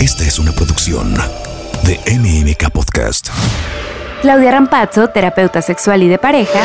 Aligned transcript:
Esta 0.00 0.24
es 0.24 0.38
una 0.38 0.52
producción 0.52 1.14
de 1.84 1.98
MMK 2.18 2.70
Podcast. 2.70 3.28
Claudia 4.22 4.50
Rampazzo, 4.50 5.08
terapeuta 5.08 5.62
sexual 5.62 6.02
y 6.02 6.08
de 6.08 6.18
pareja, 6.18 6.64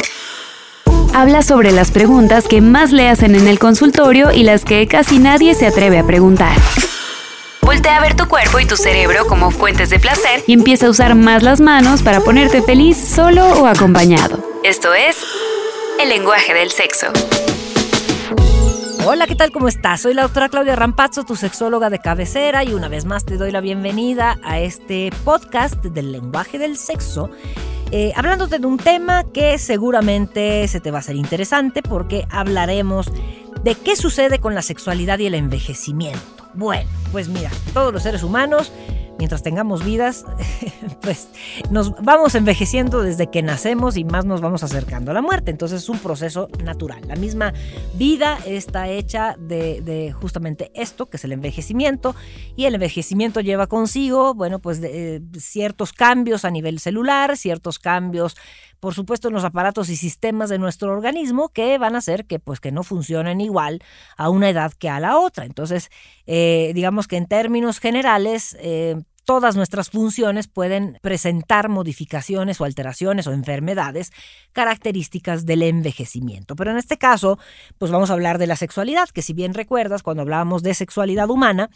habla 1.14 1.42
sobre 1.42 1.72
las 1.72 1.92
preguntas 1.92 2.48
que 2.48 2.62
más 2.62 2.92
le 2.92 3.08
hacen 3.10 3.36
en 3.36 3.48
el 3.48 3.60
consultorio 3.60 4.32
y 4.32 4.44
las 4.44 4.66
que 4.66 4.88
casi 4.88 5.20
nadie 5.20 5.54
se 5.54 5.68
atreve 5.68 6.00
a 6.00 6.06
preguntar. 6.06 6.56
Voltea 7.62 7.98
a 7.98 8.02
ver 8.02 8.16
tu 8.16 8.28
cuerpo 8.28 8.60
y 8.60 8.66
tu 8.66 8.76
cerebro 8.76 9.28
como 9.28 9.52
fuentes 9.52 9.90
de 9.90 10.00
placer 10.00 10.44
y 10.48 10.54
empieza 10.54 10.88
a 10.88 10.90
usar 10.90 11.16
más 11.16 11.44
las 11.44 11.62
manos 11.62 12.02
para 12.02 12.22
ponerte 12.22 12.62
feliz 12.62 12.98
solo 12.98 13.46
o 13.62 13.68
acompañado. 13.68 14.44
Esto 14.64 14.94
es 14.94 15.18
el 16.02 16.10
lenguaje 16.10 16.54
del 16.54 16.72
sexo. 16.72 17.08
Hola, 19.12 19.26
¿qué 19.26 19.34
tal? 19.34 19.52
¿Cómo 19.52 19.68
estás? 19.68 20.02
Soy 20.02 20.14
la 20.14 20.22
doctora 20.22 20.50
Claudia 20.50 20.76
Rampazzo, 20.76 21.24
tu 21.24 21.36
sexóloga 21.36 21.90
de 21.90 21.98
cabecera, 21.98 22.64
y 22.64 22.76
una 22.76 22.90
vez 22.90 23.06
más 23.06 23.26
te 23.26 23.38
doy 23.38 23.50
la 23.50 23.60
bienvenida 23.60 24.38
a 24.44 24.60
este 24.60 25.10
podcast 25.26 25.84
del 25.84 26.12
lenguaje 26.12 26.60
del 26.60 26.78
sexo, 26.78 27.32
eh, 27.90 28.14
hablándote 28.16 28.60
de 28.60 28.68
un 28.68 28.78
tema 28.78 29.24
que 29.24 29.58
seguramente 29.58 30.68
se 30.68 30.80
te 30.80 30.92
va 30.92 30.98
a 30.98 31.00
hacer 31.00 31.16
interesante 31.16 31.82
porque 31.82 32.28
hablaremos 32.30 33.12
de 33.64 33.74
qué 33.74 33.96
sucede 33.96 34.38
con 34.38 34.54
la 34.54 34.62
sexualidad 34.62 35.18
y 35.18 35.26
el 35.26 35.34
envejecimiento. 35.34 36.20
Bueno, 36.54 36.88
pues 37.12 37.30
mira, 37.30 37.50
todos 37.74 37.92
los 37.92 38.04
seres 38.04 38.22
humanos, 38.22 38.72
mientras 39.20 39.44
tengamos 39.44 39.84
vidas, 39.86 40.26
pues 41.02 41.28
nos 41.70 41.92
vamos 42.02 42.34
envejeciendo 42.36 43.04
desde 43.04 43.28
que 43.28 43.44
nacemos 43.44 43.98
y 43.98 44.06
más 44.06 44.26
nos 44.26 44.40
vamos 44.40 44.64
acercando 44.64 45.12
a 45.12 45.14
la 45.14 45.22
muerte. 45.22 45.52
Entonces 45.52 45.84
es 45.84 45.90
un 45.90 46.00
proceso 46.00 46.48
natural. 46.64 47.02
La 47.06 47.18
misma 47.18 47.54
vida 47.96 48.40
está 48.46 48.88
hecha 48.88 49.36
de, 49.38 50.16
justamente 50.20 50.72
esto, 50.74 51.10
que 51.10 51.18
es 51.18 51.24
el 51.26 51.34
envejecimiento, 51.34 52.16
y 52.56 52.66
el 52.66 52.76
envejecimiento 52.76 53.42
lleva 53.42 53.68
consigo, 53.68 54.34
bueno, 54.34 54.60
pues 54.60 54.80
eh, 54.82 55.22
ciertos 55.38 55.92
cambios 55.92 56.46
a 56.46 56.50
nivel 56.50 56.80
celular, 56.80 57.36
ciertos 57.36 57.78
cambios 57.78 58.38
por 58.80 58.94
supuesto, 58.94 59.28
en 59.28 59.34
los 59.34 59.44
aparatos 59.44 59.90
y 59.90 59.98
sistemas 59.98 60.50
de 60.50 60.58
nuestro 60.58 60.94
organismo 60.94 61.50
que 61.50 61.78
van 61.78 61.96
a 61.96 61.98
hacer 61.98 62.26
que, 62.26 62.40
pues, 62.40 62.60
que 62.60 62.72
no 62.72 62.84
funcionen 62.84 63.42
igual 63.42 63.82
a 64.16 64.30
una 64.30 64.50
edad 64.50 64.72
que 64.72 64.90
a 64.90 65.00
la 65.00 65.18
otra. 65.18 65.46
Entonces, 65.46 65.90
eh, 66.26 66.72
digamos 66.74 67.08
que 67.08 67.18
en 67.18 67.28
términos 67.28 67.80
generales, 67.80 68.56
eh, 68.62 68.96
todas 69.30 69.56
nuestras 69.56 69.92
funciones 69.92 70.48
pueden 70.48 70.98
presentar 71.04 71.70
modificaciones 71.70 72.60
o 72.60 72.66
alteraciones 72.66 73.28
o 73.28 73.32
enfermedades 73.32 74.12
características 74.54 75.46
del 75.46 75.62
envejecimiento. 75.62 76.56
Pero 76.56 76.72
en 76.72 76.78
este 76.78 76.98
caso, 76.98 77.38
pues 77.78 77.92
vamos 77.92 78.10
a 78.10 78.14
hablar 78.14 78.40
de 78.40 78.48
la 78.48 78.56
sexualidad, 78.56 79.08
que 79.10 79.22
si 79.22 79.34
bien 79.34 79.54
recuerdas, 79.54 80.02
cuando 80.02 80.24
hablábamos 80.24 80.64
de 80.64 80.74
sexualidad 80.74 81.30
humana, 81.30 81.70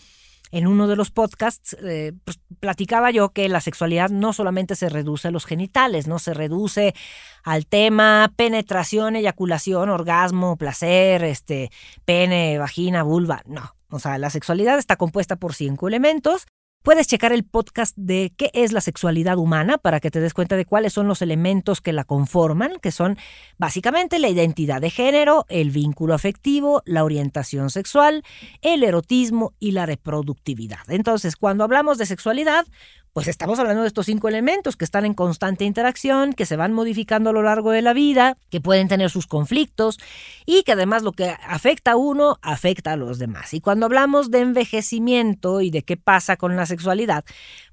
en 0.49 0.65
uno 0.65 0.87
de 0.87 0.95
los 0.95 1.11
podcasts 1.11 1.77
eh, 1.83 2.13
pues, 2.25 2.39
platicaba 2.59 3.11
yo 3.11 3.29
que 3.29 3.47
la 3.49 3.61
sexualidad 3.61 4.09
no 4.09 4.33
solamente 4.33 4.75
se 4.75 4.89
reduce 4.89 5.27
a 5.27 5.31
los 5.31 5.45
genitales, 5.45 6.07
no 6.07 6.17
se 6.17 6.33
reduce 6.33 6.95
al 7.43 7.67
tema 7.67 8.33
penetración, 8.35 9.15
eyaculación, 9.15 9.91
orgasmo, 9.91 10.57
placer, 10.57 11.23
este, 11.23 11.69
pene, 12.03 12.57
vagina, 12.57 13.03
vulva, 13.03 13.43
no. 13.45 13.75
O 13.89 13.99
sea, 13.99 14.17
la 14.17 14.31
sexualidad 14.31 14.79
está 14.79 14.95
compuesta 14.95 15.35
por 15.35 15.53
cinco 15.53 15.87
elementos 15.87 16.47
Puedes 16.83 17.07
checar 17.07 17.31
el 17.31 17.45
podcast 17.45 17.95
de 17.95 18.33
qué 18.35 18.51
es 18.53 18.73
la 18.73 18.81
sexualidad 18.81 19.37
humana 19.37 19.77
para 19.77 20.01
que 20.01 20.11
te 20.11 20.19
des 20.19 20.33
cuenta 20.33 20.57
de 20.57 20.65
cuáles 20.65 20.91
son 20.91 21.07
los 21.07 21.21
elementos 21.21 21.79
que 21.79 21.93
la 21.93 22.03
conforman, 22.03 22.73
que 22.81 22.91
son 22.91 23.17
básicamente 23.57 24.19
la 24.19 24.27
identidad 24.27 24.81
de 24.81 24.89
género, 24.89 25.45
el 25.47 25.71
vínculo 25.71 26.13
afectivo, 26.13 26.81
la 26.85 27.05
orientación 27.05 27.69
sexual, 27.69 28.25
el 28.61 28.83
erotismo 28.83 29.53
y 29.59 29.71
la 29.71 29.85
reproductividad. 29.85 30.81
Entonces, 30.89 31.37
cuando 31.37 31.63
hablamos 31.63 31.97
de 31.97 32.05
sexualidad, 32.05 32.65
pues 33.13 33.27
estamos 33.27 33.59
hablando 33.59 33.83
de 33.83 33.87
estos 33.87 34.07
cinco 34.07 34.27
elementos 34.27 34.75
que 34.75 34.85
están 34.85 35.05
en 35.05 35.13
constante 35.13 35.65
interacción, 35.65 36.33
que 36.33 36.47
se 36.47 36.55
van 36.55 36.73
modificando 36.73 37.29
a 37.29 37.33
lo 37.33 37.43
largo 37.43 37.69
de 37.69 37.83
la 37.83 37.93
vida, 37.93 38.37
que 38.49 38.59
pueden 38.59 38.87
tener 38.87 39.11
sus 39.11 39.27
conflictos 39.27 39.99
y 40.47 40.63
que 40.63 40.71
además 40.71 41.03
lo 41.03 41.11
que 41.11 41.35
afecta 41.47 41.91
a 41.91 41.95
uno 41.95 42.39
afecta 42.41 42.93
a 42.93 42.97
los 42.97 43.19
demás. 43.19 43.53
Y 43.53 43.61
cuando 43.61 43.85
hablamos 43.85 44.31
de 44.31 44.39
envejecimiento 44.39 45.61
y 45.61 45.69
de 45.69 45.83
qué 45.83 45.95
pasa 45.95 46.37
con 46.37 46.55
la 46.55 46.65
sexualidad, 46.65 47.23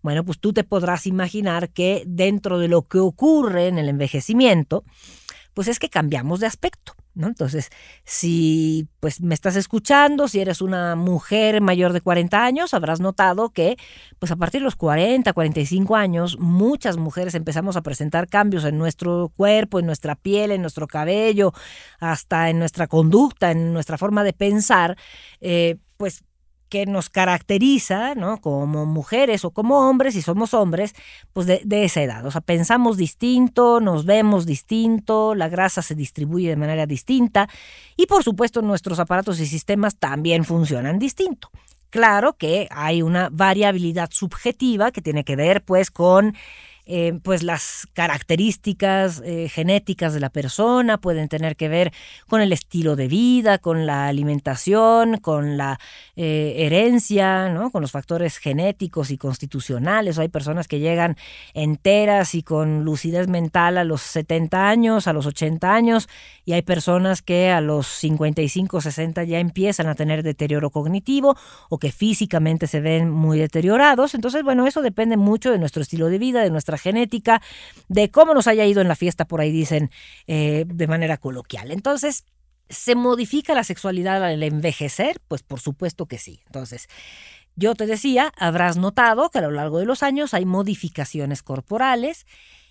bueno, 0.02 0.24
pues 0.24 0.38
tú 0.38 0.52
te 0.52 0.62
podrás 0.62 1.06
imaginar 1.06 1.70
que 1.70 2.04
dentro 2.06 2.58
de 2.58 2.68
lo 2.68 2.82
que 2.82 2.98
ocurre 2.98 3.68
en 3.68 3.78
el 3.78 3.88
envejecimiento, 3.88 4.84
pues 5.54 5.68
es 5.68 5.78
que 5.78 5.88
cambiamos 5.88 6.40
de 6.40 6.46
aspecto. 6.46 6.94
Entonces, 7.18 7.70
si 8.04 8.88
pues 9.00 9.20
me 9.20 9.34
estás 9.34 9.56
escuchando, 9.56 10.28
si 10.28 10.40
eres 10.40 10.60
una 10.60 10.94
mujer 10.94 11.60
mayor 11.60 11.92
de 11.92 12.00
40 12.00 12.42
años, 12.42 12.72
habrás 12.72 13.00
notado 13.00 13.50
que 13.50 13.76
pues 14.18 14.30
a 14.30 14.36
partir 14.36 14.60
de 14.60 14.64
los 14.64 14.76
40, 14.76 15.32
45 15.32 15.96
años, 15.96 16.38
muchas 16.38 16.96
mujeres 16.96 17.34
empezamos 17.34 17.76
a 17.76 17.82
presentar 17.82 18.28
cambios 18.28 18.64
en 18.64 18.78
nuestro 18.78 19.32
cuerpo, 19.36 19.80
en 19.80 19.86
nuestra 19.86 20.14
piel, 20.14 20.52
en 20.52 20.62
nuestro 20.62 20.86
cabello, 20.86 21.52
hasta 21.98 22.48
en 22.48 22.58
nuestra 22.58 22.86
conducta, 22.86 23.50
en 23.50 23.72
nuestra 23.72 23.98
forma 23.98 24.22
de 24.24 24.32
pensar, 24.32 24.96
eh, 25.40 25.76
pues 25.96 26.24
que 26.70 26.86
nos 26.86 27.10
caracteriza, 27.10 28.14
¿no? 28.14 28.40
Como 28.40 28.86
mujeres 28.86 29.44
o 29.44 29.50
como 29.50 29.88
hombres, 29.88 30.14
si 30.14 30.22
somos 30.22 30.54
hombres, 30.54 30.94
pues 31.34 31.46
de, 31.46 31.60
de, 31.64 31.84
esa 31.84 32.02
edad. 32.02 32.24
O 32.24 32.30
sea, 32.30 32.40
pensamos 32.40 32.96
distinto, 32.96 33.80
nos 33.80 34.06
vemos 34.06 34.46
distinto, 34.46 35.34
la 35.34 35.48
grasa 35.48 35.82
se 35.82 35.94
distribuye 35.94 36.48
de 36.48 36.56
manera 36.56 36.86
distinta 36.86 37.48
y 37.96 38.06
por 38.06 38.22
supuesto 38.22 38.62
nuestros 38.62 38.98
aparatos 38.98 39.40
y 39.40 39.46
sistemas 39.46 39.96
también 39.96 40.44
funcionan 40.44 40.98
distinto. 40.98 41.50
Claro 41.90 42.34
que 42.34 42.68
hay 42.70 43.02
una 43.02 43.28
variabilidad 43.32 44.10
subjetiva 44.12 44.92
que 44.92 45.02
tiene 45.02 45.24
que 45.24 45.34
ver 45.34 45.64
pues 45.64 45.90
con 45.90 46.36
eh, 46.86 47.18
pues 47.22 47.42
las 47.42 47.86
características 47.92 49.22
eh, 49.24 49.48
genéticas 49.48 50.14
de 50.14 50.20
la 50.20 50.30
persona 50.30 50.98
pueden 50.98 51.28
tener 51.28 51.56
que 51.56 51.68
ver 51.68 51.92
con 52.26 52.40
el 52.40 52.52
estilo 52.52 52.96
de 52.96 53.08
vida, 53.08 53.58
con 53.58 53.86
la 53.86 54.08
alimentación, 54.08 55.18
con 55.18 55.56
la 55.56 55.78
eh, 56.16 56.54
herencia, 56.58 57.48
¿no? 57.48 57.70
con 57.70 57.82
los 57.82 57.92
factores 57.92 58.38
genéticos 58.38 59.10
y 59.10 59.18
constitucionales. 59.18 60.18
hay 60.18 60.28
personas 60.28 60.68
que 60.68 60.80
llegan 60.80 61.16
enteras 61.54 62.34
y 62.34 62.42
con 62.42 62.84
lucidez 62.84 63.28
mental 63.28 63.78
a 63.78 63.84
los 63.84 64.02
70 64.02 64.68
años, 64.68 65.06
a 65.06 65.12
los 65.12 65.26
80 65.26 65.72
años, 65.72 66.08
y 66.44 66.52
hay 66.52 66.62
personas 66.62 67.22
que 67.22 67.50
a 67.50 67.60
los 67.60 67.86
55, 67.86 68.80
60 68.80 69.24
ya 69.24 69.38
empiezan 69.38 69.86
a 69.86 69.94
tener 69.94 70.22
deterioro 70.22 70.70
cognitivo 70.70 71.36
o 71.68 71.78
que 71.78 71.92
físicamente 71.92 72.66
se 72.66 72.80
ven 72.80 73.10
muy 73.10 73.38
deteriorados. 73.38 74.14
Entonces, 74.14 74.42
bueno, 74.42 74.66
eso 74.66 74.82
depende 74.82 75.16
mucho 75.16 75.52
de 75.52 75.58
nuestro 75.58 75.82
estilo 75.82 76.06
de 76.06 76.18
vida, 76.18 76.42
de 76.42 76.50
nuestra 76.50 76.69
genética, 76.78 77.42
de 77.88 78.10
cómo 78.10 78.34
nos 78.34 78.46
haya 78.46 78.64
ido 78.64 78.80
en 78.80 78.88
la 78.88 78.96
fiesta, 78.96 79.26
por 79.26 79.40
ahí 79.40 79.50
dicen 79.50 79.90
eh, 80.26 80.64
de 80.66 80.86
manera 80.86 81.16
coloquial. 81.16 81.70
Entonces, 81.70 82.24
¿se 82.68 82.94
modifica 82.94 83.54
la 83.54 83.64
sexualidad 83.64 84.24
al 84.24 84.42
envejecer? 84.42 85.20
Pues 85.28 85.42
por 85.42 85.60
supuesto 85.60 86.06
que 86.06 86.18
sí. 86.18 86.40
Entonces, 86.46 86.88
yo 87.56 87.74
te 87.74 87.86
decía, 87.86 88.32
habrás 88.36 88.76
notado 88.76 89.30
que 89.30 89.38
a 89.38 89.42
lo 89.42 89.50
largo 89.50 89.78
de 89.78 89.86
los 89.86 90.02
años 90.02 90.34
hay 90.34 90.44
modificaciones 90.44 91.42
corporales 91.42 92.26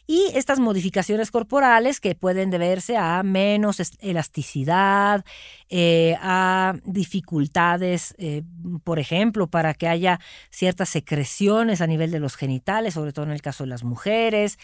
y 0.09 0.31
estas 0.33 0.59
modificaciones 0.59 1.29
corporales 1.29 1.99
que 1.99 2.15
pueden 2.15 2.49
deberse 2.49 2.97
a 2.97 3.21
menos 3.21 3.79
elasticidad, 3.99 5.23
eh, 5.69 6.17
a 6.19 6.73
dificultades, 6.83 8.15
eh, 8.17 8.41
por 8.83 8.97
ejemplo, 8.97 9.45
para 9.45 9.75
que 9.75 9.87
haya 9.87 10.19
ciertas 10.49 10.89
secreciones 10.89 11.79
a 11.81 11.85
nivel 11.85 12.09
de 12.09 12.19
los 12.19 12.37
genitales, 12.37 12.95
sobre 12.95 13.13
todo 13.13 13.25
en 13.25 13.33
el 13.33 13.43
caso 13.43 13.65
de 13.65 13.69
las 13.69 13.83
mujeres, 13.83 14.57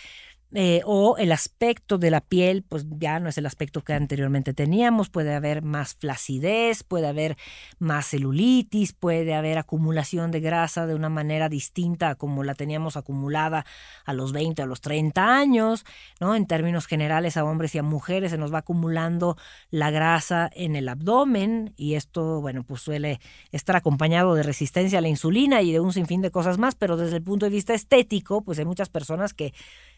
eh, 0.53 0.81
o 0.85 1.17
el 1.17 1.31
aspecto 1.31 1.97
de 1.97 2.11
la 2.11 2.21
piel, 2.21 2.63
pues 2.63 2.85
ya 2.97 3.19
no 3.19 3.27
es 3.27 3.37
el 3.37 3.45
aspecto 3.45 3.83
que 3.83 3.93
anteriormente 3.93 4.53
teníamos, 4.53 5.09
puede 5.09 5.33
haber 5.33 5.63
más 5.63 5.95
flacidez, 5.95 6.83
puede 6.83 7.07
haber 7.07 7.35
más 7.79 8.07
celulitis, 8.07 8.93
puede 8.93 9.33
haber 9.33 9.57
acumulación 9.57 10.31
de 10.31 10.39
grasa 10.39 10.85
de 10.85 10.95
una 10.95 11.09
manera 11.09 11.49
distinta 11.49 12.11
a 12.11 12.15
como 12.15 12.43
la 12.43 12.53
teníamos 12.53 12.95
acumulada 12.95 13.65
a 14.05 14.13
los 14.13 14.31
20, 14.31 14.61
a 14.61 14.65
los 14.65 14.81
30 14.81 15.35
años, 15.35 15.83
¿no? 16.21 16.35
En 16.35 16.45
términos 16.45 16.85
generales 16.85 17.37
a 17.37 17.43
hombres 17.43 17.73
y 17.75 17.79
a 17.79 17.83
mujeres 17.83 18.31
se 18.31 18.37
nos 18.37 18.53
va 18.53 18.59
acumulando 18.59 19.37
la 19.71 19.89
grasa 19.89 20.49
en 20.53 20.75
el 20.75 20.87
abdomen 20.87 21.73
y 21.75 21.95
esto, 21.95 22.39
bueno, 22.39 22.63
pues 22.63 22.81
suele 22.81 23.19
estar 23.51 23.75
acompañado 23.75 24.35
de 24.35 24.43
resistencia 24.43 24.99
a 24.99 25.01
la 25.01 25.09
insulina 25.09 25.63
y 25.63 25.71
de 25.71 25.79
un 25.79 25.91
sinfín 25.91 26.21
de 26.21 26.31
cosas 26.31 26.59
más, 26.59 26.75
pero 26.75 26.97
desde 26.97 27.17
el 27.17 27.23
punto 27.23 27.45
de 27.45 27.49
vista 27.49 27.73
estético, 27.73 28.43
pues 28.43 28.59
hay 28.59 28.65
muchas 28.65 28.89
personas 28.89 29.33
que 29.33 29.53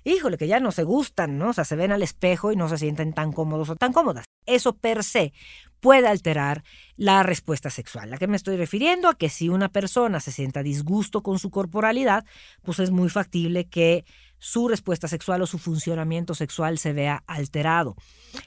híjole, 0.08 0.37
que 0.38 0.48
ya 0.48 0.60
no 0.60 0.72
se 0.72 0.84
gustan, 0.84 1.38
¿no? 1.38 1.50
O 1.50 1.54
sea, 1.54 1.66
se 1.66 1.75
ven 1.75 1.92
al 1.92 2.04
espejo 2.04 2.51
y 2.51 2.56
no 2.56 2.69
se 2.69 2.78
sienten 2.78 3.13
tan 3.13 3.31
cómodos 3.31 3.69
o 3.69 3.75
tan 3.75 3.94
cómodas. 3.94 4.25
Eso 4.45 4.78
per 4.78 5.04
se 5.04 5.34
puede 5.80 6.07
alterar 6.07 6.63
la 6.95 7.24
respuesta 7.24 7.69
sexual. 7.69 8.13
¿A 8.13 8.18
qué 8.18 8.28
me 8.28 8.38
estoy 8.38 8.57
refiriendo? 8.57 9.10
A 9.10 9.18
que 9.18 9.30
si 9.30 9.50
una 9.50 9.69
persona 9.69 10.19
se 10.19 10.31
sienta 10.31 10.63
disgusto 10.63 11.22
con 11.22 11.39
su 11.39 11.50
corporalidad, 11.50 12.25
pues 12.63 12.80
es 12.80 12.92
muy 12.92 13.10
factible 13.10 13.68
que 13.68 14.06
su 14.39 14.68
respuesta 14.68 15.07
sexual 15.07 15.42
o 15.42 15.48
su 15.48 15.57
funcionamiento 15.57 16.36
sexual 16.36 16.78
se 16.78 16.94
vea 16.94 17.24
alterado. 17.28 17.95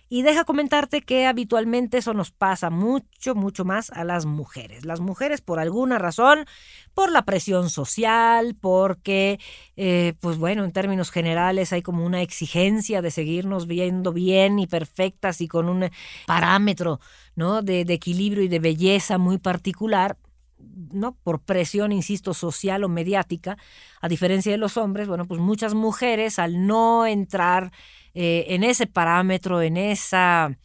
Y 0.08 0.22
deja 0.22 0.44
comentarte 0.44 1.02
que 1.02 1.26
habitualmente 1.26 1.98
eso 1.98 2.14
nos 2.14 2.30
pasa 2.30 2.70
mucho, 2.70 3.34
mucho 3.34 3.64
más 3.64 3.90
a 3.90 4.04
las 4.04 4.26
mujeres. 4.26 4.84
Las 4.84 5.00
mujeres 5.00 5.40
por 5.40 5.58
alguna 5.58 5.98
razón, 5.98 6.46
por 6.94 7.10
la 7.10 7.24
presión 7.24 7.70
social, 7.70 8.56
porque, 8.60 9.40
eh, 9.76 10.14
pues 10.20 10.36
bueno, 10.36 10.64
en 10.64 10.72
términos 10.72 11.10
generales 11.10 11.72
hay 11.72 11.82
como 11.82 12.04
una 12.04 12.22
exigencia 12.22 13.02
de 13.02 13.10
seguirnos 13.10 13.66
viendo 13.66 14.12
bien 14.12 14.58
y 14.58 14.66
perfectas 14.66 15.40
y 15.40 15.48
con 15.48 15.68
un 15.68 15.90
parámetro 16.26 17.00
¿no? 17.34 17.62
de, 17.62 17.84
de 17.84 17.94
equilibrio 17.94 18.44
y 18.44 18.48
de 18.48 18.58
belleza 18.58 19.18
muy 19.18 19.38
particular, 19.38 20.16
¿no? 20.92 21.16
por 21.22 21.40
presión, 21.40 21.92
insisto, 21.92 22.34
social 22.34 22.84
o 22.84 22.88
mediática, 22.88 23.56
a 24.00 24.08
diferencia 24.08 24.52
de 24.52 24.58
los 24.58 24.76
hombres, 24.76 25.08
bueno, 25.08 25.26
pues 25.26 25.40
muchas 25.40 25.74
mujeres 25.74 26.38
al 26.38 26.66
no 26.66 27.06
entrar 27.06 27.72
eh, 28.14 28.46
en 28.48 28.64
ese 28.64 28.86
parámetro, 28.86 29.62
en 29.62 29.76
esa 29.76 30.56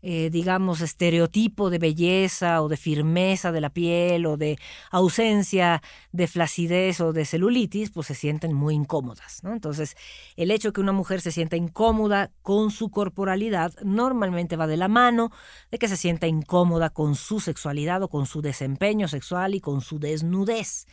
eh, 0.00 0.30
digamos, 0.30 0.80
estereotipo 0.80 1.70
de 1.70 1.78
belleza 1.78 2.62
o 2.62 2.68
de 2.68 2.76
firmeza 2.76 3.50
de 3.50 3.60
la 3.60 3.70
piel 3.70 4.26
o 4.26 4.36
de 4.36 4.58
ausencia 4.90 5.82
de 6.12 6.28
flacidez 6.28 7.00
o 7.00 7.12
de 7.12 7.24
celulitis, 7.24 7.90
pues 7.90 8.06
se 8.06 8.14
sienten 8.14 8.52
muy 8.54 8.74
incómodas. 8.74 9.42
¿no? 9.42 9.52
Entonces, 9.52 9.96
el 10.36 10.50
hecho 10.50 10.68
de 10.68 10.72
que 10.74 10.80
una 10.80 10.92
mujer 10.92 11.20
se 11.20 11.32
sienta 11.32 11.56
incómoda 11.56 12.30
con 12.42 12.70
su 12.70 12.90
corporalidad 12.90 13.74
normalmente 13.82 14.56
va 14.56 14.66
de 14.66 14.76
la 14.76 14.88
mano 14.88 15.32
de 15.70 15.78
que 15.78 15.88
se 15.88 15.96
sienta 15.96 16.26
incómoda 16.26 16.90
con 16.90 17.14
su 17.14 17.40
sexualidad 17.40 18.02
o 18.02 18.08
con 18.08 18.26
su 18.26 18.40
desempeño 18.40 19.08
sexual 19.08 19.54
y 19.54 19.60
con 19.60 19.80
su 19.80 19.98
desnudez. 19.98 20.86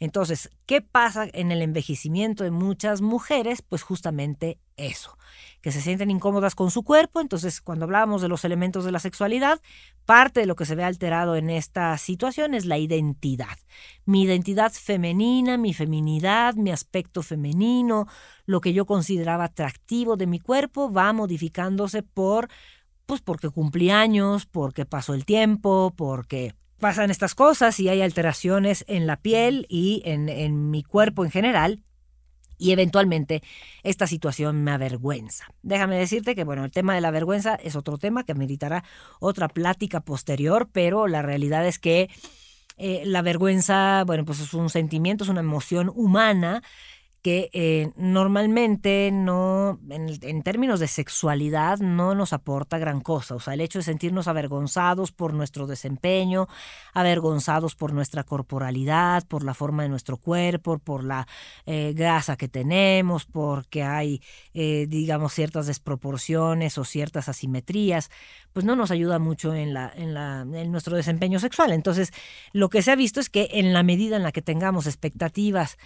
Entonces, 0.00 0.50
¿qué 0.66 0.80
pasa 0.80 1.28
en 1.32 1.52
el 1.52 1.62
envejecimiento 1.62 2.44
de 2.44 2.50
muchas 2.50 3.02
mujeres? 3.02 3.62
Pues 3.62 3.82
justamente 3.82 4.58
eso 4.78 5.18
que 5.60 5.72
se 5.72 5.80
sienten 5.80 6.10
incómodas 6.10 6.54
con 6.54 6.70
su 6.70 6.82
cuerpo. 6.82 7.20
Entonces, 7.20 7.60
cuando 7.60 7.84
hablábamos 7.84 8.22
de 8.22 8.28
los 8.28 8.44
elementos 8.44 8.84
de 8.84 8.92
la 8.92 9.00
sexualidad, 9.00 9.60
parte 10.04 10.40
de 10.40 10.46
lo 10.46 10.56
que 10.56 10.64
se 10.64 10.74
ve 10.74 10.84
alterado 10.84 11.36
en 11.36 11.50
esta 11.50 11.96
situación 11.98 12.54
es 12.54 12.64
la 12.64 12.78
identidad. 12.78 13.58
Mi 14.04 14.22
identidad 14.22 14.72
femenina, 14.72 15.58
mi 15.58 15.74
feminidad, 15.74 16.54
mi 16.54 16.70
aspecto 16.70 17.22
femenino, 17.22 18.06
lo 18.46 18.60
que 18.60 18.72
yo 18.72 18.86
consideraba 18.86 19.44
atractivo 19.44 20.16
de 20.16 20.26
mi 20.26 20.38
cuerpo 20.38 20.92
va 20.92 21.12
modificándose 21.12 22.02
por, 22.02 22.48
pues 23.06 23.20
porque 23.20 23.50
cumplí 23.50 23.90
años, 23.90 24.46
porque 24.46 24.86
pasó 24.86 25.14
el 25.14 25.24
tiempo, 25.24 25.92
porque 25.96 26.54
pasan 26.78 27.10
estas 27.10 27.34
cosas 27.34 27.80
y 27.80 27.88
hay 27.88 28.02
alteraciones 28.02 28.84
en 28.86 29.08
la 29.08 29.16
piel 29.16 29.66
y 29.68 30.02
en, 30.04 30.28
en 30.28 30.70
mi 30.70 30.84
cuerpo 30.84 31.24
en 31.24 31.32
general 31.32 31.82
y 32.58 32.72
eventualmente 32.72 33.42
esta 33.82 34.06
situación 34.06 34.62
me 34.64 34.72
avergüenza. 34.72 35.46
Déjame 35.62 35.96
decirte 35.96 36.34
que, 36.34 36.44
bueno, 36.44 36.64
el 36.64 36.72
tema 36.72 36.94
de 36.94 37.00
la 37.00 37.10
vergüenza 37.10 37.54
es 37.54 37.76
otro 37.76 37.96
tema 37.96 38.24
que 38.24 38.34
meditará 38.34 38.84
otra 39.20 39.48
plática 39.48 40.00
posterior, 40.00 40.68
pero 40.72 41.06
la 41.06 41.22
realidad 41.22 41.66
es 41.66 41.78
que 41.78 42.10
eh, 42.76 43.02
la 43.04 43.22
vergüenza, 43.22 44.04
bueno, 44.06 44.24
pues 44.24 44.40
es 44.40 44.54
un 44.54 44.70
sentimiento, 44.70 45.24
es 45.24 45.30
una 45.30 45.40
emoción 45.40 45.90
humana 45.94 46.62
que 47.28 47.50
eh, 47.52 47.90
normalmente 47.96 49.10
no, 49.12 49.78
en, 49.90 50.42
términos 50.42 50.80
de 50.80 50.88
sexualidad, 50.88 51.78
no 51.78 52.14
nos 52.14 52.32
aporta 52.32 52.78
gran 52.78 53.02
cosa. 53.02 53.34
O 53.34 53.40
sea, 53.40 53.52
el 53.52 53.60
hecho 53.60 53.80
de 53.80 53.82
sentirnos 53.82 54.28
avergonzados 54.28 55.12
por 55.12 55.34
nuestro 55.34 55.66
desempeño, 55.66 56.48
avergonzados 56.94 57.74
por 57.74 57.92
nuestra 57.92 58.24
corporalidad, 58.24 59.26
por 59.26 59.44
la 59.44 59.52
forma 59.52 59.82
de 59.82 59.90
nuestro 59.90 60.16
cuerpo, 60.16 60.78
por 60.78 61.04
la 61.04 61.28
eh, 61.66 61.92
grasa 61.94 62.38
que 62.38 62.48
tenemos, 62.48 63.26
porque 63.26 63.82
hay, 63.82 64.22
eh, 64.54 64.86
digamos, 64.88 65.34
ciertas 65.34 65.66
desproporciones 65.66 66.78
o 66.78 66.84
ciertas 66.84 67.28
asimetrías, 67.28 68.10
pues 68.54 68.64
no 68.64 68.74
nos 68.74 68.90
ayuda 68.90 69.18
mucho 69.18 69.54
en, 69.54 69.74
la, 69.74 69.92
en, 69.94 70.72
nuestro 70.72 70.96
desempeño 70.96 71.40
sexual. 71.40 71.72
Entonces, 71.72 72.10
lo 72.54 72.70
que 72.70 72.80
se 72.80 72.90
ha 72.90 72.96
visto 72.96 73.20
es 73.20 73.28
que 73.28 73.50
en 73.52 73.74
la 73.74 73.82
medida 73.82 74.16
en 74.16 74.22
la 74.22 74.32
que 74.32 74.40
tengamos 74.40 74.86
expectativas, 74.86 75.76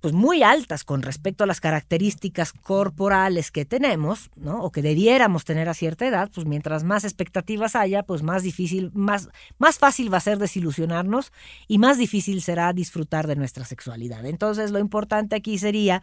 pues 0.00 0.14
muy 0.14 0.42
altas 0.42 0.84
con 0.84 1.02
respecto 1.02 1.44
a 1.44 1.46
las 1.46 1.60
características 1.60 2.52
corporales 2.52 3.50
que 3.50 3.64
tenemos, 3.64 4.30
¿no? 4.36 4.62
O 4.62 4.72
que 4.72 4.82
debiéramos 4.82 5.44
tener 5.44 5.68
a 5.68 5.74
cierta 5.74 6.06
edad, 6.06 6.30
pues 6.34 6.46
mientras 6.46 6.84
más 6.84 7.04
expectativas 7.04 7.76
haya, 7.76 8.02
pues 8.02 8.22
más 8.22 8.42
difícil, 8.42 8.90
más, 8.94 9.28
más 9.58 9.78
fácil 9.78 10.12
va 10.12 10.18
a 10.18 10.20
ser 10.20 10.38
desilusionarnos 10.38 11.32
y 11.68 11.78
más 11.78 11.98
difícil 11.98 12.42
será 12.42 12.72
disfrutar 12.72 13.26
de 13.26 13.36
nuestra 13.36 13.64
sexualidad. 13.64 14.24
Entonces, 14.24 14.70
lo 14.70 14.78
importante 14.78 15.36
aquí 15.36 15.58
sería 15.58 16.02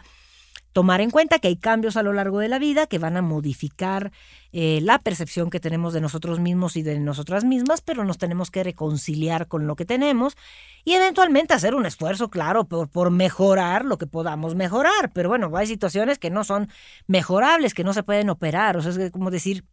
tomar 0.78 1.02
en 1.02 1.10
cuenta 1.10 1.40
que 1.40 1.48
hay 1.48 1.56
cambios 1.56 1.98
a 1.98 2.04
lo 2.04 2.14
largo 2.14 2.38
de 2.38 2.50
la 2.50 2.60
vida 2.60 2.86
que 2.86 3.00
van 3.00 3.18
a 3.18 3.24
modificar 3.24 4.12
eh, 4.52 4.78
la 4.84 5.00
percepción 5.00 5.50
que 5.50 5.60
tenemos 5.60 5.92
de 5.92 6.02
nosotros 6.02 6.40
mismos 6.40 6.78
y 6.78 6.84
de 6.84 7.00
nosotras 7.00 7.46
mismas, 7.46 7.82
pero 7.82 8.04
nos 8.04 8.20
tenemos 8.20 8.52
que 8.52 8.64
reconciliar 8.64 9.48
con 9.48 9.66
lo 9.66 9.76
que 9.76 9.86
tenemos 9.86 10.38
y 10.86 10.94
eventualmente 10.94 11.56
hacer 11.56 11.74
un 11.74 11.88
esfuerzo, 11.88 12.30
claro, 12.30 12.66
por, 12.66 12.90
por 12.90 13.10
mejorar 13.10 13.86
lo 13.86 13.98
que 13.98 14.06
podamos 14.06 14.54
mejorar. 14.54 15.12
Pero 15.14 15.30
bueno, 15.30 15.50
hay 15.58 15.66
situaciones 15.66 16.20
que 16.20 16.30
no 16.30 16.44
son 16.44 16.70
mejorables, 17.08 17.74
que 17.74 17.84
no 17.84 17.94
se 17.94 18.04
pueden 18.04 18.30
operar. 18.30 18.78
O 18.78 18.84
sea, 18.84 18.92
es 18.92 19.10
como 19.10 19.32
decir, 19.32 19.66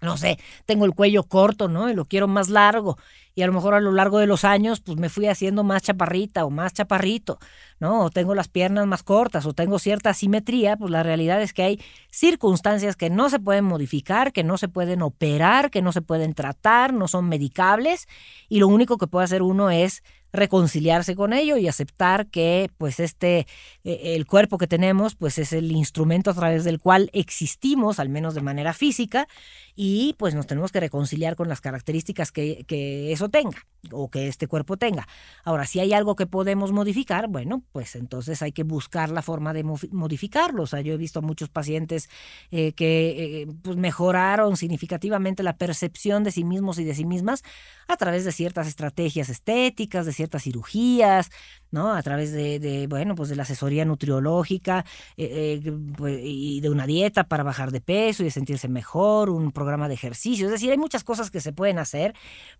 no 0.00 0.16
sé, 0.16 0.38
tengo 0.66 0.84
el 0.84 0.94
cuello 0.94 1.24
corto, 1.24 1.68
¿no? 1.68 1.90
Y 1.90 1.94
lo 1.94 2.04
quiero 2.04 2.28
más 2.28 2.48
largo. 2.48 2.98
Y 3.34 3.42
a 3.42 3.46
lo 3.46 3.52
mejor 3.52 3.74
a 3.74 3.80
lo 3.80 3.90
largo 3.90 4.18
de 4.18 4.26
los 4.26 4.44
años, 4.44 4.80
pues 4.80 4.96
me 4.96 5.08
fui 5.08 5.26
haciendo 5.26 5.64
más 5.64 5.82
chaparrita 5.82 6.44
o 6.44 6.50
más 6.50 6.72
chaparrito, 6.72 7.38
¿no? 7.80 8.04
O 8.04 8.10
tengo 8.10 8.34
las 8.34 8.48
piernas 8.48 8.86
más 8.86 9.02
cortas 9.02 9.44
o 9.46 9.54
tengo 9.54 9.78
cierta 9.78 10.10
asimetría, 10.10 10.76
pues 10.76 10.90
la 10.90 11.02
realidad 11.02 11.42
es 11.42 11.52
que 11.52 11.62
hay 11.62 11.80
circunstancias 12.10 12.94
que 12.94 13.10
no 13.10 13.30
se 13.30 13.40
pueden 13.40 13.64
modificar, 13.64 14.32
que 14.32 14.44
no 14.44 14.56
se 14.56 14.68
pueden 14.68 15.02
operar, 15.02 15.70
que 15.70 15.82
no 15.82 15.90
se 15.90 16.02
pueden 16.02 16.34
tratar, 16.34 16.92
no 16.92 17.08
son 17.08 17.28
medicables. 17.28 18.06
Y 18.48 18.60
lo 18.60 18.68
único 18.68 18.98
que 18.98 19.08
puede 19.08 19.24
hacer 19.24 19.42
uno 19.42 19.70
es 19.70 20.02
reconciliarse 20.34 21.14
con 21.14 21.32
ello 21.32 21.56
y 21.56 21.68
aceptar 21.68 22.26
que 22.26 22.68
pues 22.76 23.00
este 23.00 23.46
eh, 23.84 24.14
el 24.16 24.26
cuerpo 24.26 24.58
que 24.58 24.66
tenemos 24.66 25.14
pues 25.14 25.38
es 25.38 25.52
el 25.52 25.70
instrumento 25.72 26.30
a 26.30 26.34
través 26.34 26.64
del 26.64 26.80
cual 26.80 27.08
existimos 27.12 28.00
al 28.00 28.08
menos 28.08 28.34
de 28.34 28.42
manera 28.42 28.72
física 28.72 29.28
y 29.76 30.14
pues 30.18 30.34
nos 30.34 30.46
tenemos 30.46 30.72
que 30.72 30.80
reconciliar 30.80 31.36
con 31.36 31.48
las 31.48 31.60
características 31.60 32.32
que, 32.32 32.64
que 32.66 33.12
eso 33.12 33.28
tenga 33.28 33.64
o 33.92 34.10
que 34.10 34.28
este 34.28 34.46
cuerpo 34.46 34.76
tenga. 34.76 35.06
Ahora, 35.44 35.66
si 35.66 35.80
hay 35.80 35.92
algo 35.92 36.16
que 36.16 36.26
podemos 36.26 36.72
modificar, 36.72 37.28
bueno, 37.28 37.62
pues 37.72 37.96
entonces 37.96 38.42
hay 38.42 38.52
que 38.52 38.62
buscar 38.62 39.10
la 39.10 39.22
forma 39.22 39.52
de 39.52 39.62
modificarlo. 39.62 40.62
O 40.62 40.66
sea, 40.66 40.80
yo 40.80 40.94
he 40.94 40.96
visto 40.96 41.18
a 41.18 41.22
muchos 41.22 41.48
pacientes 41.48 42.08
eh, 42.50 42.72
que 42.72 43.42
eh, 43.42 43.46
pues 43.62 43.76
mejoraron 43.76 44.56
significativamente 44.56 45.42
la 45.42 45.56
percepción 45.56 46.24
de 46.24 46.32
sí 46.32 46.44
mismos 46.44 46.78
y 46.78 46.84
de 46.84 46.94
sí 46.94 47.04
mismas 47.04 47.42
a 47.88 47.96
través 47.96 48.24
de 48.24 48.32
ciertas 48.32 48.66
estrategias 48.66 49.28
estéticas, 49.28 50.06
de 50.06 50.12
ciertas 50.12 50.23
cirugías, 50.38 51.30
¿no? 51.70 51.92
A 51.92 52.02
través 52.02 52.32
de, 52.32 52.86
bueno, 52.88 53.14
pues 53.14 53.28
de 53.28 53.36
la 53.36 53.42
asesoría 53.42 53.84
nutriológica 53.84 54.84
eh, 55.16 55.60
pues, 55.96 56.20
y 56.22 56.60
de 56.60 56.70
una 56.70 56.86
dieta 56.86 57.24
para 57.24 57.42
bajar 57.42 57.70
de 57.70 57.80
peso 57.80 58.24
y 58.24 58.30
sentirse 58.30 58.68
mejor, 58.68 59.30
un 59.30 59.52
programa 59.52 59.88
de 59.88 59.94
ejercicio. 59.94 60.46
Es 60.46 60.52
decir, 60.52 60.70
hay 60.70 60.78
muchas 60.78 61.04
cosas 61.04 61.30
que 61.30 61.40
se 61.40 61.52
pueden 61.52 61.78
hacer 61.78 62.14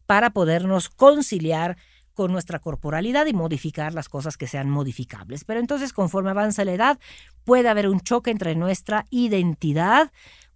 para 0.07 0.31
podernos 0.31 0.89
conciliar 0.89 1.77
con 2.15 2.33
nuestra 2.33 2.61
corporalidad 2.61 3.27
y 3.27 3.33
modificar 3.33 3.93
las 3.93 4.09
cosas 4.09 4.37
que 4.37 4.47
sean 4.47 4.71
modificables. 4.71 5.45
Pero 5.45 5.61
entonces, 5.61 5.93
conforme 5.93 6.31
avanza 6.31 6.65
la 6.65 6.73
edad, 6.73 6.99
puede 7.45 7.69
haber 7.69 7.89
un 7.89 8.01
choque 8.01 8.31
entre 8.31 8.55
nuestra 8.55 9.05
identidad 9.11 10.13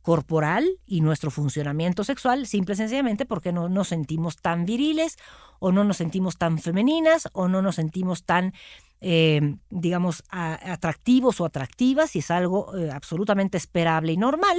corporal 0.08 0.66
y 0.86 1.02
nuestro 1.02 1.30
funcionamiento 1.30 2.02
sexual, 2.02 2.46
simple 2.46 2.72
y 2.72 2.76
sencillamente 2.78 3.26
porque 3.26 3.52
no 3.52 3.68
nos 3.68 3.88
sentimos 3.88 4.36
tan 4.36 4.64
viriles 4.64 5.18
o 5.58 5.70
no 5.70 5.84
nos 5.84 5.98
sentimos 5.98 6.38
tan 6.38 6.56
femeninas 6.58 7.28
o 7.34 7.46
no 7.46 7.60
nos 7.60 7.74
sentimos 7.74 8.24
tan, 8.24 8.54
eh, 9.02 9.56
digamos, 9.68 10.24
atractivos 10.30 11.42
o 11.42 11.44
atractivas, 11.44 12.16
y 12.16 12.20
es 12.20 12.30
algo 12.30 12.74
eh, 12.74 12.90
absolutamente 12.90 13.58
esperable 13.58 14.12
y 14.12 14.16
normal. 14.16 14.56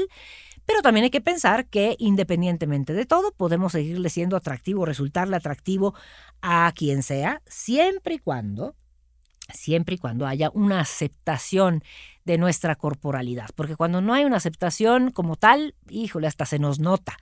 Pero 0.68 0.84
también 0.84 1.06
hay 1.06 1.10
que 1.10 1.20
pensar 1.20 1.66
que 1.66 1.96
independientemente 1.98 2.94
de 2.94 3.08
todo, 3.08 3.32
podemos 3.32 3.72
seguirle 3.72 4.12
siendo 4.12 4.38
atractivo, 4.38 4.86
resultarle 4.86 5.36
atractivo 5.36 5.96
a 6.44 6.72
quien 6.76 7.02
sea, 7.02 7.42
siempre 7.48 8.14
y 8.14 8.20
cuando, 8.20 8.76
siempre 9.54 9.96
y 9.96 9.98
cuando 9.98 10.28
haya 10.28 10.50
una 10.54 10.80
aceptación 10.80 11.84
de 12.30 12.38
nuestra 12.38 12.76
corporalidad, 12.76 13.48
porque 13.56 13.76
cuando 13.76 14.02
no 14.02 14.14
hay 14.14 14.24
una 14.24 14.38
aceptación 14.38 15.10
como 15.10 15.36
tal, 15.36 15.74
híjole, 15.90 16.28
hasta 16.28 16.46
se 16.46 16.60
nos 16.60 16.80
nota, 16.80 17.18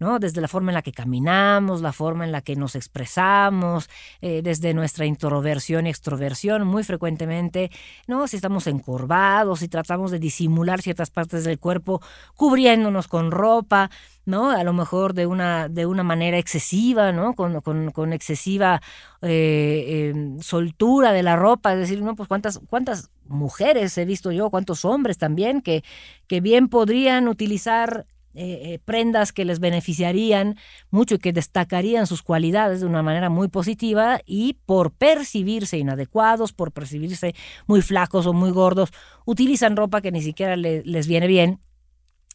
¿no? 0.00 0.18
Desde 0.18 0.40
la 0.40 0.48
forma 0.48 0.72
en 0.72 0.74
la 0.74 0.82
que 0.82 0.90
caminamos, 0.90 1.80
la 1.80 1.92
forma 1.92 2.24
en 2.24 2.32
la 2.32 2.40
que 2.40 2.56
nos 2.56 2.74
expresamos, 2.74 3.88
eh, 4.20 4.42
desde 4.42 4.74
nuestra 4.74 5.06
introversión 5.06 5.86
y 5.86 5.90
extroversión, 5.90 6.66
muy 6.66 6.82
frecuentemente, 6.82 7.70
¿no? 8.08 8.26
Si 8.26 8.34
estamos 8.34 8.66
encorvados, 8.66 9.60
si 9.60 9.68
tratamos 9.68 10.10
de 10.10 10.18
disimular 10.18 10.82
ciertas 10.82 11.10
partes 11.10 11.44
del 11.44 11.60
cuerpo 11.60 12.02
cubriéndonos 12.34 13.06
con 13.06 13.30
ropa, 13.30 13.90
¿no? 14.28 14.50
A 14.50 14.62
lo 14.62 14.74
mejor 14.74 15.14
de 15.14 15.26
una, 15.26 15.68
de 15.68 15.86
una 15.86 16.02
manera 16.02 16.36
excesiva, 16.36 17.12
¿no? 17.12 17.34
Con, 17.34 17.60
con, 17.62 18.12
excesiva 18.12 18.82
eh, 19.22 20.10
em, 20.10 20.38
soltura 20.40 21.12
de 21.12 21.22
la 21.22 21.34
ropa, 21.34 21.67
es 21.74 21.80
decir, 21.80 22.02
¿no? 22.02 22.14
Pues 22.14 22.28
cuántas, 22.28 22.60
cuántas 22.68 23.10
mujeres 23.26 23.96
he 23.98 24.04
visto 24.04 24.32
yo, 24.32 24.50
cuántos 24.50 24.84
hombres 24.84 25.18
también, 25.18 25.60
que, 25.60 25.84
que 26.26 26.40
bien 26.40 26.68
podrían 26.68 27.28
utilizar 27.28 28.06
eh, 28.34 28.74
eh, 28.74 28.78
prendas 28.84 29.32
que 29.32 29.44
les 29.44 29.58
beneficiarían 29.58 30.56
mucho 30.90 31.16
y 31.16 31.18
que 31.18 31.32
destacarían 31.32 32.06
sus 32.06 32.22
cualidades 32.22 32.80
de 32.80 32.86
una 32.86 33.02
manera 33.02 33.30
muy 33.30 33.48
positiva 33.48 34.20
y 34.26 34.58
por 34.64 34.92
percibirse 34.92 35.78
inadecuados, 35.78 36.52
por 36.52 36.70
percibirse 36.70 37.34
muy 37.66 37.82
flacos 37.82 38.26
o 38.26 38.32
muy 38.32 38.50
gordos, 38.50 38.90
utilizan 39.24 39.76
ropa 39.76 40.00
que 40.02 40.12
ni 40.12 40.22
siquiera 40.22 40.56
les 40.56 41.08
viene 41.08 41.26
bien 41.26 41.60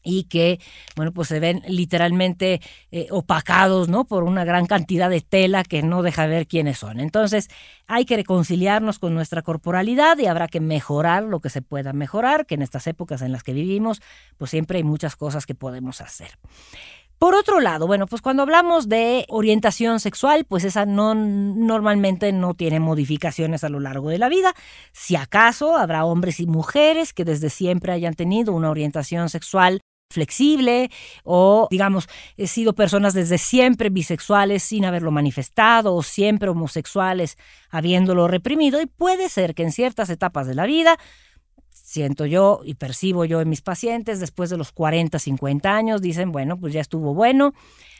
y 0.04 0.26
que, 0.26 0.60
bueno, 0.96 1.12
pues 1.12 1.30
se 1.30 1.40
ven 1.40 1.62
literalmente 1.68 2.62
eh, 2.92 3.08
opacados, 3.12 3.90
¿no? 3.90 4.06
Por 4.06 4.24
una 4.24 4.46
gran 4.46 4.66
cantidad 4.66 5.10
de 5.10 5.22
tela 5.22 5.64
que 5.64 5.82
no 5.82 6.04
deja 6.04 6.28
ver 6.28 6.48
quiénes 6.48 6.78
son. 6.78 7.00
Entonces, 7.00 7.50
hay 7.88 8.06
que 8.06 8.18
reconciliarnos 8.18 9.00
con 9.00 9.14
nuestra 9.14 9.42
corporalidad 9.42 10.18
y 10.18 10.28
habrá 10.28 10.48
que 10.48 10.60
mejorar 10.60 11.24
lo 11.24 11.40
que 11.40 11.50
se 11.50 11.62
pueda 11.62 11.94
mejorar, 11.94 12.46
que 12.46 12.56
en 12.56 12.62
estas 12.62 12.88
épocas 12.88 13.22
en 13.22 13.32
las 13.32 13.44
que 13.44 13.54
vivimos, 13.54 14.02
pues 14.38 14.52
siempre 14.52 14.78
hay 14.78 14.84
muchas 14.84 15.16
cosas 15.16 15.46
que 15.46 15.56
podemos 15.56 16.02
hacer. 16.02 16.32
Por 17.24 17.36
otro 17.36 17.62
lado, 17.62 17.88
bueno, 17.88 18.06
pues 18.06 18.22
cuando 18.22 18.44
hablamos 18.44 18.90
de 18.90 19.26
orientación 19.30 20.02
sexual, 20.02 20.44
pues 20.44 20.66
esa 20.66 20.86
no 20.86 21.16
normalmente 21.16 22.34
no 22.34 22.54
tiene 22.54 22.82
modificaciones 22.82 23.64
a 23.64 23.70
lo 23.70 23.80
largo 23.80 24.10
de 24.10 24.18
la 24.18 24.28
vida. 24.28 24.54
Si 24.92 25.16
acaso 25.16 25.78
habrá 25.78 26.04
hombres 26.04 26.42
y 26.42 26.48
mujeres 26.48 27.14
que 27.14 27.24
desde 27.24 27.50
siempre 27.50 27.94
hayan 27.94 28.14
tenido 28.14 28.52
una 28.52 28.70
orientación 28.70 29.30
sexual 29.30 29.80
flexible 30.13 30.89
o, 31.24 31.67
digamos, 31.70 32.08
he 32.38 32.48
sido 32.48 32.74
personas 32.74 33.13
desde 33.13 33.38
siempre 33.38 33.89
bisexuales 33.89 34.63
sin 34.63 34.86
haberlo 34.86 35.12
manifestado 35.12 35.93
o 35.96 36.03
siempre 36.03 36.50
homosexuales 36.50 37.38
habiéndolo 37.70 38.27
reprimido. 38.27 38.82
Y 38.82 38.86
puede 38.86 39.29
ser 39.29 39.53
que 39.55 39.63
en 39.63 39.72
ciertas 39.72 40.10
etapas 40.10 40.48
de 40.48 40.55
la 40.55 40.65
vida 40.65 40.98
siento 41.70 42.25
yo 42.25 42.62
y 42.63 42.75
percibo 42.75 43.25
yo 43.25 43.41
en 43.41 43.50
mis 43.50 43.62
pacientes 43.62 44.20
después 44.20 44.50
de 44.50 44.58
los 44.58 44.72
40, 44.72 45.20
50 45.20 45.75
años, 45.75 46.01
dicen, 46.01 46.32
bueno, 46.32 46.60
pues 46.60 46.74
ya 46.74 46.82
estuvo 46.82 47.13
bueno, 47.13 47.53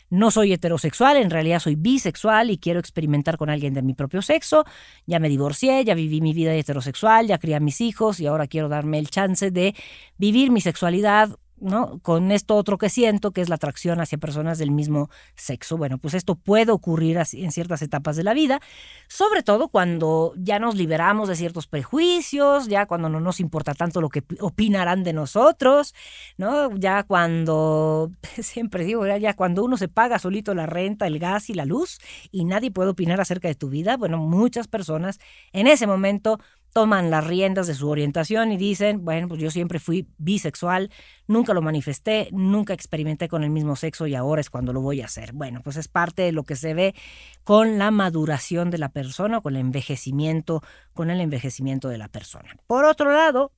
no 0.10 0.32
soy 0.32 0.54
heterosexual, 0.54 1.18
en 1.18 1.30
realidad 1.30 1.60
soy 1.60 1.76
bisexual 1.76 2.52
y 2.52 2.58
quiero 2.58 2.80
experimentar 2.80 3.38
con 3.38 3.50
alguien 3.50 3.74
de 3.74 3.82
mi 3.82 3.94
propio 3.94 4.22
sexo, 4.22 4.64
ya 5.06 5.20
me 5.20 5.30
divorcié, 5.30 5.84
ya 5.84 5.96
viví 5.96 6.22
mi 6.22 6.34
vida 6.34 6.54
heterosexual, 6.54 7.28
ya 7.28 7.38
crié 7.38 7.56
a 7.56 7.60
mis 7.60 7.82
hijos 7.82 8.20
y 8.20 8.28
ahora 8.28 8.48
quiero 8.48 8.70
darme 8.70 9.00
el 9.00 9.10
chance 9.10 9.52
de 9.52 9.76
vivir 10.18 10.52
mi 10.52 10.62
sexualidad 10.62 11.36
¿no? 11.64 12.00
Con 12.00 12.32
esto 12.32 12.56
otro 12.56 12.78
que 12.78 12.90
siento, 12.90 13.32
que 13.32 13.42
es 13.42 13.50
la 13.50 13.56
atracción 13.56 14.02
hacia 14.02 14.18
personas 14.18 14.58
del 14.58 14.72
mismo 14.72 15.10
sexo. 15.36 15.78
Bueno, 15.78 15.98
pues 15.98 16.14
esto 16.14 16.36
puede 16.36 16.72
ocurrir 16.72 17.18
en 17.34 17.52
ciertas 17.52 17.82
etapas 17.82 18.16
de 18.16 18.24
la 18.24 18.34
vida, 18.34 18.60
sobre 19.08 19.44
todo 19.44 19.70
cuando 19.70 20.34
ya 20.36 20.60
nos 20.60 20.76
liberamos 20.76 21.30
de 21.30 21.36
ciertos 21.36 21.68
prejuicios, 21.68 22.68
ya 22.68 22.86
cuando 22.86 23.10
no 23.10 23.20
nos 23.20 23.40
importa 23.40 23.74
tanto 23.74 24.02
lo 24.02 24.10
que 24.10 24.24
opinarán 24.40 25.04
de 25.04 25.14
nosotros, 25.14 25.96
¿no? 26.38 26.76
Ya 26.76 27.04
cuando, 27.04 28.12
siempre 28.42 28.84
digo, 28.84 29.06
ya 29.06 29.34
cuando 29.34 29.64
uno 29.64 29.78
se 29.78 29.88
paga 29.88 30.20
solito 30.20 30.54
la 30.54 30.66
renta, 30.66 31.08
el 31.08 31.20
gas 31.20 31.50
y 31.50 31.54
la 31.54 31.66
luz 31.66 32.00
y 32.32 32.46
nadie 32.46 32.72
puede 32.72 32.90
opinar 32.90 33.22
acerca 33.22 33.48
de 33.48 33.56
tu 33.56 33.70
vida, 33.70 33.98
bueno, 33.98 34.18
muchas 34.18 34.68
personas 34.68 35.20
en 35.54 35.68
ese 35.68 35.88
momento 35.88 36.40
toman 36.74 37.12
las 37.12 37.26
riendas 37.26 37.68
de 37.68 37.76
su 37.76 37.88
orientación 37.88 38.52
y 38.52 38.58
dicen, 38.58 39.06
bueno, 39.06 39.28
pues 39.28 39.40
yo 39.40 39.52
siempre 39.52 39.80
fui 39.80 40.08
bisexual, 40.18 40.90
nunca 41.28 41.54
lo 41.54 41.62
manifesté, 41.62 42.30
nunca 42.32 42.74
experimenté 42.74 43.28
con 43.28 43.44
el 43.44 43.52
mismo 43.52 43.76
sexo 43.76 44.08
y 44.08 44.16
ahora 44.16 44.42
es 44.42 44.50
cuando 44.50 44.74
lo 44.74 44.82
voy 44.82 45.02
a 45.02 45.06
hacer. 45.06 45.34
Bueno, 45.34 45.62
pues 45.64 45.78
es 45.78 45.88
parte 45.88 46.24
de 46.24 46.32
lo 46.32 46.44
que 46.44 46.56
se 46.56 46.74
ve 46.74 46.96
con 47.44 47.78
la 47.78 47.92
maduración 47.92 48.72
de 48.72 48.80
la 48.80 48.90
persona, 48.90 49.40
con 49.40 49.56
el 49.56 49.62
envejecimiento, 49.62 50.62
con 50.94 51.12
el 51.12 51.22
envejecimiento 51.22 51.90
de 51.90 52.00
la 52.00 52.08
persona. 52.08 52.58
Por 52.68 52.86
otro 52.86 53.14
lado, 53.14 53.52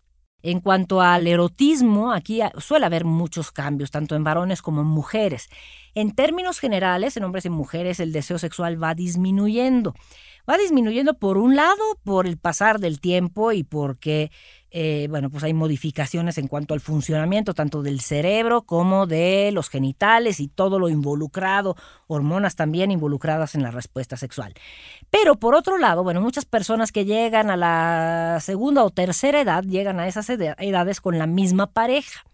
en 0.46 0.60
cuanto 0.60 1.02
al 1.02 1.26
erotismo, 1.26 2.12
aquí 2.12 2.40
suele 2.60 2.86
haber 2.86 3.04
muchos 3.04 3.52
cambios, 3.52 3.90
tanto 3.90 4.16
en 4.16 4.24
varones 4.24 4.62
como 4.62 4.82
en 4.82 4.88
mujeres. 4.88 5.50
En 5.96 6.14
términos 6.14 6.60
generales, 6.60 7.18
en 7.18 7.24
hombres 7.24 7.46
y 7.46 7.50
mujeres, 7.50 8.00
el 8.00 8.12
deseo 8.12 8.38
sexual 8.38 8.82
va 8.82 8.94
disminuyendo 8.94 9.96
va 10.48 10.58
disminuyendo 10.58 11.16
por 11.18 11.40
un 11.40 11.56
lado 11.56 12.00
por 12.04 12.28
el 12.28 12.38
pasar 12.38 12.80
del 12.80 13.00
tiempo 13.00 13.52
y 13.52 13.64
porque, 13.64 14.32
eh, 14.78 15.08
bueno, 15.10 15.30
pues 15.30 15.42
hay 15.46 15.54
modificaciones 15.54 16.38
en 16.38 16.50
cuanto 16.50 16.74
al 16.74 16.82
funcionamiento 16.82 17.54
tanto 17.54 17.82
del 17.82 18.02
cerebro 18.02 18.64
como 18.64 19.08
de 19.08 19.52
los 19.54 19.70
genitales 19.70 20.42
y 20.42 20.50
todo 20.50 20.80
lo 20.80 20.90
involucrado, 20.90 21.78
hormonas 22.08 22.58
también 22.58 22.92
involucradas 22.92 23.56
en 23.56 23.64
la 23.64 23.72
respuesta 23.72 24.18
sexual. 24.18 24.54
Pero 25.10 25.36
por 25.36 25.56
otro 25.56 25.78
lado, 25.78 26.04
bueno, 26.04 26.20
muchas 26.20 26.44
personas 26.44 26.92
que 26.92 27.06
llegan 27.06 27.50
a 27.50 27.56
la 27.56 28.40
segunda 28.42 28.84
o 28.84 28.90
tercera 28.90 29.40
edad 29.40 29.64
llegan 29.64 30.02
a 30.02 30.10
esas 30.10 30.30
edades 30.30 31.00
con 31.00 31.18
la 31.18 31.26
misma 31.26 31.68
pareja. 31.68 32.26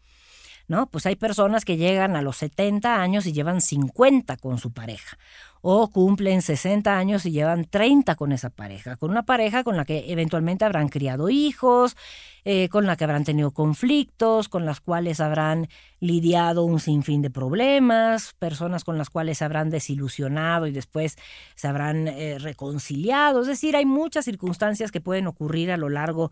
¿No? 0.67 0.87
Pues 0.87 1.05
hay 1.05 1.17
personas 1.17 1.65
que 1.65 1.75
llegan 1.75 2.15
a 2.15 2.21
los 2.21 2.37
70 2.37 3.01
años 3.01 3.25
y 3.25 3.33
llevan 3.33 3.59
50 3.59 4.37
con 4.37 4.57
su 4.57 4.71
pareja 4.71 5.17
o 5.61 5.89
cumplen 5.89 6.41
60 6.41 6.97
años 6.97 7.25
y 7.25 7.31
llevan 7.31 7.65
30 7.65 8.15
con 8.15 8.31
esa 8.31 8.49
pareja, 8.49 8.97
con 8.97 9.11
una 9.11 9.23
pareja 9.23 9.63
con 9.63 9.77
la 9.77 9.85
que 9.85 10.11
eventualmente 10.11 10.65
habrán 10.65 10.89
criado 10.89 11.29
hijos, 11.29 11.95
eh, 12.43 12.69
con 12.69 12.87
la 12.87 12.95
que 12.95 13.03
habrán 13.03 13.23
tenido 13.23 13.51
conflictos, 13.51 14.49
con 14.49 14.65
las 14.65 14.81
cuales 14.81 15.19
habrán 15.19 15.69
lidiado 15.99 16.63
un 16.63 16.79
sinfín 16.79 17.21
de 17.21 17.29
problemas, 17.29 18.33
personas 18.39 18.83
con 18.83 18.97
las 18.97 19.11
cuales 19.11 19.37
se 19.37 19.45
habrán 19.45 19.69
desilusionado 19.69 20.65
y 20.65 20.71
después 20.71 21.17
se 21.55 21.67
habrán 21.67 22.07
eh, 22.07 22.39
reconciliado. 22.39 23.41
Es 23.41 23.47
decir, 23.47 23.75
hay 23.75 23.85
muchas 23.85 24.25
circunstancias 24.25 24.91
que 24.91 25.01
pueden 25.01 25.27
ocurrir 25.27 25.71
a 25.71 25.77
lo 25.77 25.89
largo 25.89 26.31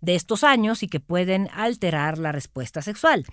de 0.00 0.14
estos 0.14 0.44
años 0.44 0.82
y 0.82 0.88
que 0.88 1.00
pueden 1.00 1.50
alterar 1.52 2.16
la 2.16 2.32
respuesta 2.32 2.80
sexual. 2.80 3.26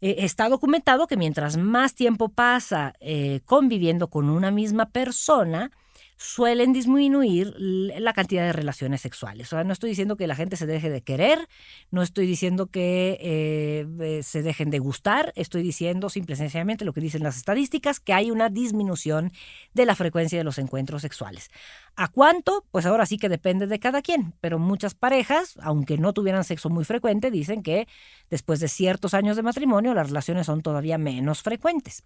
Eh, 0.00 0.16
está 0.18 0.48
documentado 0.48 1.06
que 1.06 1.16
mientras 1.16 1.56
más 1.56 1.94
tiempo 1.94 2.28
pasa 2.28 2.92
eh, 3.00 3.40
conviviendo 3.44 4.08
con 4.08 4.28
una 4.28 4.50
misma 4.50 4.90
persona, 4.90 5.70
suelen 6.16 6.72
disminuir 6.72 7.54
la 7.58 8.12
cantidad 8.14 8.44
de 8.46 8.52
relaciones 8.52 9.02
sexuales. 9.02 9.48
O 9.48 9.56
sea, 9.56 9.64
no 9.64 9.72
estoy 9.72 9.90
diciendo 9.90 10.16
que 10.16 10.26
la 10.26 10.34
gente 10.34 10.56
se 10.56 10.66
deje 10.66 10.88
de 10.88 11.02
querer, 11.02 11.46
no 11.90 12.02
estoy 12.02 12.26
diciendo 12.26 12.66
que 12.66 13.18
eh, 13.20 14.22
se 14.22 14.42
dejen 14.42 14.70
de 14.70 14.78
gustar, 14.78 15.32
estoy 15.36 15.62
diciendo 15.62 16.08
simple 16.08 16.36
sencillamente 16.36 16.84
lo 16.84 16.94
que 16.94 17.00
dicen 17.00 17.22
las 17.22 17.36
estadísticas, 17.36 18.00
que 18.00 18.14
hay 18.14 18.30
una 18.30 18.48
disminución 18.48 19.30
de 19.74 19.84
la 19.84 19.94
frecuencia 19.94 20.38
de 20.38 20.44
los 20.44 20.58
encuentros 20.58 21.02
sexuales. 21.02 21.50
¿A 21.96 22.08
cuánto? 22.08 22.64
Pues 22.70 22.84
ahora 22.84 23.06
sí 23.06 23.16
que 23.18 23.28
depende 23.28 23.66
de 23.66 23.78
cada 23.78 24.02
quien, 24.02 24.34
pero 24.40 24.58
muchas 24.58 24.94
parejas, 24.94 25.56
aunque 25.62 25.96
no 25.96 26.12
tuvieran 26.12 26.44
sexo 26.44 26.68
muy 26.68 26.84
frecuente, 26.84 27.30
dicen 27.30 27.62
que 27.62 27.88
después 28.30 28.60
de 28.60 28.68
ciertos 28.68 29.14
años 29.14 29.36
de 29.36 29.42
matrimonio 29.42 29.94
las 29.94 30.08
relaciones 30.08 30.46
son 30.46 30.62
todavía 30.62 30.98
menos 30.98 31.42
frecuentes. 31.42 32.02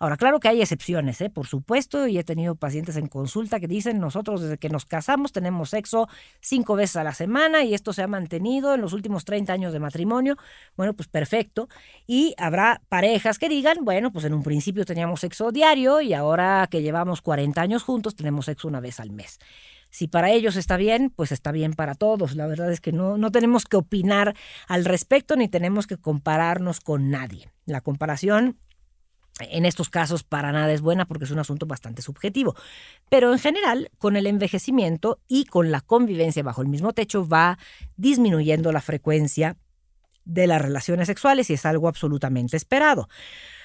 Ahora, 0.00 0.16
claro 0.16 0.40
que 0.40 0.48
hay 0.48 0.60
excepciones, 0.60 1.20
¿eh? 1.20 1.30
por 1.30 1.46
supuesto, 1.46 2.06
y 2.06 2.18
he 2.18 2.24
tenido 2.24 2.54
pacientes 2.56 2.96
en 2.96 3.06
consulta 3.06 3.47
que 3.48 3.66
dicen, 3.66 3.98
nosotros 3.98 4.42
desde 4.42 4.58
que 4.58 4.68
nos 4.68 4.84
casamos 4.84 5.32
tenemos 5.32 5.70
sexo 5.70 6.08
cinco 6.40 6.76
veces 6.76 6.96
a 6.96 7.04
la 7.04 7.14
semana 7.14 7.64
y 7.64 7.74
esto 7.74 7.92
se 7.92 8.02
ha 8.02 8.06
mantenido 8.06 8.74
en 8.74 8.80
los 8.80 8.92
últimos 8.92 9.24
30 9.24 9.52
años 9.52 9.72
de 9.72 9.80
matrimonio. 9.80 10.36
Bueno, 10.76 10.94
pues 10.94 11.08
perfecto. 11.08 11.68
Y 12.06 12.34
habrá 12.38 12.82
parejas 12.88 13.38
que 13.38 13.48
digan, 13.48 13.78
bueno, 13.84 14.12
pues 14.12 14.24
en 14.24 14.34
un 14.34 14.42
principio 14.42 14.84
teníamos 14.84 15.20
sexo 15.20 15.50
diario 15.50 16.00
y 16.00 16.14
ahora 16.14 16.68
que 16.70 16.82
llevamos 16.82 17.22
40 17.22 17.60
años 17.60 17.82
juntos 17.82 18.14
tenemos 18.14 18.44
sexo 18.44 18.68
una 18.68 18.80
vez 18.80 19.00
al 19.00 19.10
mes. 19.10 19.38
Si 19.90 20.06
para 20.06 20.30
ellos 20.30 20.56
está 20.56 20.76
bien, 20.76 21.10
pues 21.14 21.32
está 21.32 21.50
bien 21.50 21.72
para 21.72 21.94
todos. 21.94 22.36
La 22.36 22.46
verdad 22.46 22.70
es 22.70 22.80
que 22.80 22.92
no, 22.92 23.16
no 23.16 23.30
tenemos 23.30 23.64
que 23.64 23.78
opinar 23.78 24.34
al 24.66 24.84
respecto 24.84 25.36
ni 25.36 25.48
tenemos 25.48 25.86
que 25.86 25.96
compararnos 25.96 26.80
con 26.80 27.10
nadie. 27.10 27.50
La 27.64 27.80
comparación 27.80 28.58
en 29.40 29.64
estos 29.64 29.88
casos 29.90 30.24
para 30.24 30.52
nada 30.52 30.72
es 30.72 30.80
buena 30.80 31.06
porque 31.06 31.24
es 31.24 31.30
un 31.30 31.38
asunto 31.38 31.66
bastante 31.66 32.02
subjetivo. 32.02 32.54
Pero 33.08 33.32
en 33.32 33.38
general, 33.38 33.90
con 33.98 34.16
el 34.16 34.26
envejecimiento 34.26 35.20
y 35.28 35.44
con 35.44 35.70
la 35.70 35.80
convivencia 35.80 36.42
bajo 36.42 36.62
el 36.62 36.68
mismo 36.68 36.92
techo 36.92 37.26
va 37.26 37.58
disminuyendo 37.96 38.72
la 38.72 38.80
frecuencia 38.80 39.56
de 40.24 40.46
las 40.46 40.60
relaciones 40.60 41.06
sexuales 41.06 41.50
y 41.50 41.54
es 41.54 41.64
algo 41.66 41.88
absolutamente 41.88 42.56
esperado. 42.56 43.08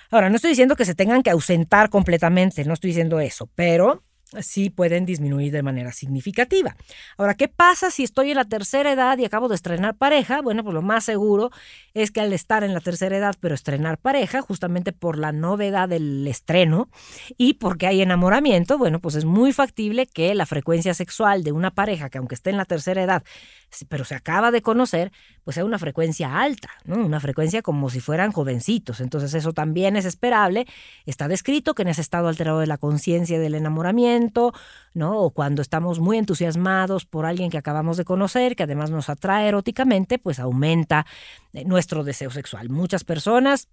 Ahora, 0.09 0.29
no 0.29 0.35
estoy 0.35 0.49
diciendo 0.49 0.75
que 0.75 0.85
se 0.85 0.95
tengan 0.95 1.23
que 1.23 1.31
ausentar 1.31 1.89
completamente, 1.89 2.63
no 2.65 2.73
estoy 2.73 2.89
diciendo 2.89 3.19
eso, 3.19 3.49
pero 3.55 4.03
sí 4.41 4.69
pueden 4.69 5.05
disminuir 5.05 5.51
de 5.51 5.63
manera 5.63 5.91
significativa. 5.91 6.75
Ahora, 7.17 7.35
¿qué 7.35 7.47
pasa 7.47 7.91
si 7.91 8.03
estoy 8.03 8.31
en 8.31 8.37
la 8.37 8.45
tercera 8.45 8.91
edad 8.91 9.17
y 9.17 9.25
acabo 9.25 9.47
de 9.47 9.55
estrenar 9.55 9.95
pareja? 9.95 10.41
Bueno, 10.41 10.63
pues 10.63 10.73
lo 10.73 10.81
más 10.81 11.05
seguro 11.05 11.51
es 11.93 12.11
que 12.11 12.21
al 12.21 12.33
estar 12.33 12.63
en 12.63 12.73
la 12.73 12.79
tercera 12.79 13.17
edad, 13.17 13.35
pero 13.39 13.55
estrenar 13.55 13.97
pareja, 13.97 14.41
justamente 14.41 14.91
por 14.91 15.17
la 15.17 15.31
novedad 15.31 15.89
del 15.89 16.27
estreno 16.27 16.89
y 17.37 17.55
porque 17.55 17.87
hay 17.87 18.01
enamoramiento, 18.01 18.77
bueno, 18.77 18.99
pues 18.99 19.15
es 19.15 19.25
muy 19.25 19.53
factible 19.53 20.05
que 20.07 20.33
la 20.35 20.45
frecuencia 20.45 20.93
sexual 20.93 21.43
de 21.43 21.51
una 21.51 21.71
pareja 21.71 22.09
que 22.09 22.17
aunque 22.17 22.35
esté 22.35 22.49
en 22.49 22.57
la 22.57 22.65
tercera 22.65 23.03
edad, 23.03 23.23
pero 23.89 24.05
se 24.05 24.15
acaba 24.15 24.51
de 24.51 24.61
conocer, 24.61 25.11
pues 25.43 25.55
sea 25.55 25.65
una 25.65 25.79
frecuencia 25.79 26.39
alta, 26.39 26.69
¿no? 26.85 27.05
Una 27.05 27.19
frecuencia 27.19 27.61
como 27.61 27.89
si 27.89 27.99
fueran 27.99 28.31
jovencitos. 28.31 29.01
Entonces 29.01 29.33
eso 29.33 29.51
también 29.51 29.95
es 29.95 30.05
esperable. 30.05 30.65
Está 31.05 31.27
descrito 31.27 31.75
que 31.75 31.81
en 31.81 31.89
ese 31.89 32.01
estado 32.01 32.27
alterado 32.27 32.59
de 32.59 32.67
la 32.67 32.77
conciencia 32.77 33.39
del 33.39 33.55
enamoramiento, 33.55 33.73
enamoramiento, 33.73 34.53
¿no? 34.93 35.19
O 35.19 35.31
cuando 35.31 35.61
estamos 35.61 35.99
muy 35.99 36.17
entusiasmados 36.17 37.05
por 37.05 37.25
alguien 37.25 37.49
que 37.49 37.57
acabamos 37.57 37.97
de 37.97 38.05
conocer, 38.05 38.55
que 38.55 38.63
además 38.63 38.91
nos 38.91 39.09
atrae 39.09 39.47
eróticamente, 39.47 40.19
pues 40.19 40.39
aumenta 40.39 41.05
eh, 41.53 41.65
nuestro 41.65 42.03
deseo 42.03 42.29
sexual. 42.29 42.69
Muchas 42.69 43.03
personas 43.03 43.67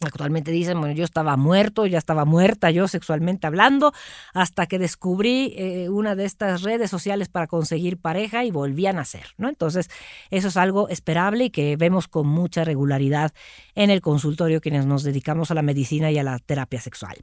Actualmente 0.00 0.52
dicen, 0.52 0.78
bueno, 0.78 0.94
yo 0.94 1.02
estaba 1.02 1.36
muerto, 1.36 1.84
ya 1.84 1.98
estaba 1.98 2.24
muerta 2.24 2.70
yo 2.70 2.86
sexualmente 2.86 3.48
hablando, 3.48 3.92
hasta 4.32 4.66
que 4.66 4.78
descubrí 4.78 5.54
eh, 5.56 5.88
una 5.88 6.14
de 6.14 6.24
estas 6.24 6.62
redes 6.62 6.88
sociales 6.88 7.28
para 7.28 7.48
conseguir 7.48 7.98
pareja 7.98 8.44
y 8.44 8.52
volví 8.52 8.86
a 8.86 8.92
nacer, 8.92 9.34
¿no? 9.38 9.48
Entonces, 9.48 9.90
eso 10.30 10.48
es 10.48 10.56
algo 10.56 10.88
esperable 10.88 11.46
y 11.46 11.50
que 11.50 11.76
vemos 11.76 12.06
con 12.06 12.28
mucha 12.28 12.62
regularidad 12.62 13.32
en 13.74 13.90
el 13.90 14.00
consultorio 14.00 14.60
quienes 14.60 14.86
nos 14.86 15.02
dedicamos 15.02 15.50
a 15.50 15.54
la 15.54 15.62
medicina 15.62 16.12
y 16.12 16.18
a 16.18 16.22
la 16.22 16.38
terapia 16.38 16.80
sexual. 16.80 17.16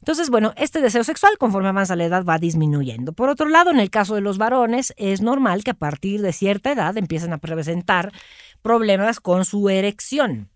Entonces, 0.00 0.30
bueno, 0.30 0.52
este 0.56 0.80
deseo 0.80 1.04
sexual 1.04 1.38
conforme 1.38 1.68
avanza 1.68 1.94
la 1.94 2.06
edad 2.06 2.24
va 2.24 2.38
disminuyendo. 2.38 3.12
Por 3.12 3.28
otro 3.28 3.48
lado, 3.48 3.70
en 3.70 3.78
el 3.78 3.90
caso 3.90 4.16
de 4.16 4.20
los 4.20 4.36
varones, 4.36 4.94
es 4.96 5.20
normal 5.20 5.62
que 5.62 5.70
a 5.70 5.74
partir 5.74 6.22
de 6.22 6.32
cierta 6.32 6.72
edad 6.72 6.96
empiecen 6.96 7.32
a 7.32 7.38
presentar 7.38 8.10
problemas 8.62 9.20
con 9.20 9.44
su 9.44 9.68
erección. 9.68 10.48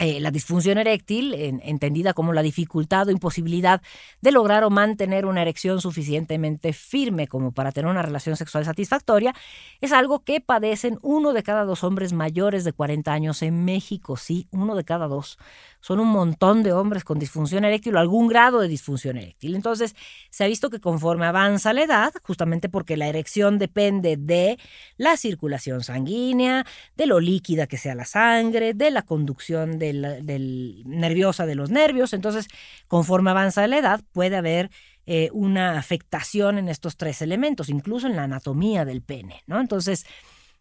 Eh, 0.00 0.20
la 0.20 0.30
disfunción 0.30 0.78
eréctil, 0.78 1.34
entendida 1.34 2.14
como 2.14 2.32
la 2.32 2.42
dificultad 2.42 3.08
o 3.08 3.10
imposibilidad 3.10 3.82
de 4.20 4.30
lograr 4.30 4.62
o 4.62 4.70
mantener 4.70 5.26
una 5.26 5.42
erección 5.42 5.80
suficientemente 5.80 6.72
firme 6.72 7.26
como 7.26 7.50
para 7.50 7.72
tener 7.72 7.90
una 7.90 8.02
relación 8.02 8.36
sexual 8.36 8.64
satisfactoria, 8.64 9.34
es 9.80 9.90
algo 9.92 10.20
que 10.20 10.40
padecen 10.40 11.00
uno 11.02 11.32
de 11.32 11.42
cada 11.42 11.64
dos 11.64 11.82
hombres 11.82 12.12
mayores 12.12 12.62
de 12.62 12.72
40 12.72 13.12
años 13.12 13.42
en 13.42 13.64
México, 13.64 14.16
sí, 14.16 14.46
uno 14.52 14.76
de 14.76 14.84
cada 14.84 15.08
dos 15.08 15.36
son 15.80 16.00
un 16.00 16.08
montón 16.08 16.62
de 16.62 16.72
hombres 16.72 17.04
con 17.04 17.18
disfunción 17.18 17.64
eréctil 17.64 17.96
o 17.96 17.98
algún 17.98 18.28
grado 18.28 18.60
de 18.60 18.68
disfunción 18.68 19.16
eréctil. 19.16 19.54
Entonces, 19.54 19.94
se 20.30 20.44
ha 20.44 20.48
visto 20.48 20.70
que 20.70 20.80
conforme 20.80 21.26
avanza 21.26 21.72
la 21.72 21.82
edad, 21.82 22.12
justamente 22.22 22.68
porque 22.68 22.96
la 22.96 23.08
erección 23.08 23.58
depende 23.58 24.16
de 24.16 24.58
la 24.96 25.16
circulación 25.16 25.82
sanguínea, 25.82 26.66
de 26.96 27.06
lo 27.06 27.20
líquida 27.20 27.66
que 27.66 27.76
sea 27.78 27.94
la 27.94 28.04
sangre, 28.04 28.74
de 28.74 28.90
la 28.90 29.02
conducción 29.02 29.78
del, 29.92 30.82
nerviosa 30.86 31.46
de 31.46 31.54
los 31.54 31.70
nervios, 31.70 32.12
entonces, 32.12 32.48
conforme 32.86 33.30
avanza 33.30 33.66
la 33.66 33.78
edad, 33.78 34.00
puede 34.12 34.36
haber 34.36 34.70
eh, 35.06 35.30
una 35.32 35.78
afectación 35.78 36.58
en 36.58 36.68
estos 36.68 36.96
tres 36.96 37.22
elementos, 37.22 37.68
incluso 37.68 38.06
en 38.06 38.16
la 38.16 38.24
anatomía 38.24 38.84
del 38.84 39.02
pene, 39.02 39.42
¿no? 39.46 39.60
Entonces, 39.60 40.04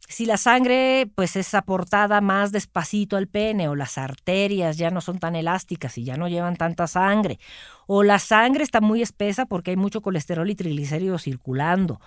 si 0.08 0.26
la 0.26 0.38
sangre 0.38 1.10
pues 1.16 1.36
es 1.36 1.54
aportada 1.54 2.22
más 2.22 2.52
despacito 2.52 3.18
al 3.18 3.28
pene 3.28 3.68
o 3.68 3.76
las 3.76 3.98
arterias 3.98 4.78
ya 4.78 4.90
no 4.90 5.02
son 5.02 5.20
tan 5.20 5.36
elásticas 5.36 5.98
y 5.98 6.06
ya 6.06 6.16
no 6.16 6.28
llevan 6.30 6.56
tanta 6.56 6.88
sangre 6.88 7.40
o 7.88 8.04
la 8.04 8.20
sangre 8.20 8.64
está 8.64 8.80
muy 8.80 9.02
espesa 9.02 9.46
porque 9.46 9.72
hay 9.72 9.78
mucho 9.78 10.02
colesterol 10.02 10.50
y 10.50 10.56
triglicéridos 10.56 11.24
circulando 11.24 12.00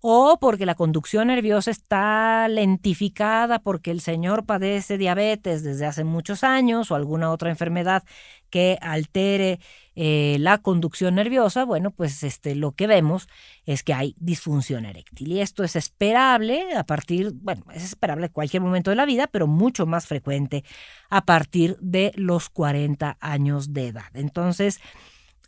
o 0.00 0.38
porque 0.40 0.66
la 0.66 0.74
conducción 0.74 1.28
nerviosa 1.28 1.70
está 1.70 2.46
lentificada 2.48 3.58
porque 3.58 3.90
el 3.90 4.00
señor 4.00 4.46
padece 4.46 4.98
diabetes 4.98 5.62
desde 5.62 5.86
hace 5.86 6.04
muchos 6.04 6.44
años 6.44 6.90
o 6.90 6.94
alguna 6.94 7.30
otra 7.30 7.50
enfermedad 7.50 8.04
que 8.50 8.78
altere 8.80 9.60
eh, 9.96 10.36
la 10.38 10.58
conducción 10.58 11.16
nerviosa, 11.16 11.64
bueno, 11.64 11.90
pues 11.90 12.22
este, 12.22 12.54
lo 12.54 12.72
que 12.72 12.86
vemos 12.86 13.28
es 13.66 13.82
que 13.82 13.94
hay 13.94 14.14
disfunción 14.20 14.84
eréctil. 14.84 15.32
Y 15.32 15.40
esto 15.40 15.64
es 15.64 15.74
esperable 15.74 16.76
a 16.76 16.84
partir, 16.84 17.32
bueno, 17.34 17.64
es 17.74 17.82
esperable 17.82 18.26
en 18.26 18.32
cualquier 18.32 18.62
momento 18.62 18.90
de 18.90 18.96
la 18.96 19.06
vida, 19.06 19.26
pero 19.26 19.48
mucho 19.48 19.86
más 19.86 20.06
frecuente 20.06 20.64
a 21.10 21.24
partir 21.24 21.76
de 21.80 22.12
los 22.14 22.48
40 22.48 23.18
años 23.20 23.72
de 23.72 23.88
edad. 23.88 24.10
Entonces, 24.14 24.78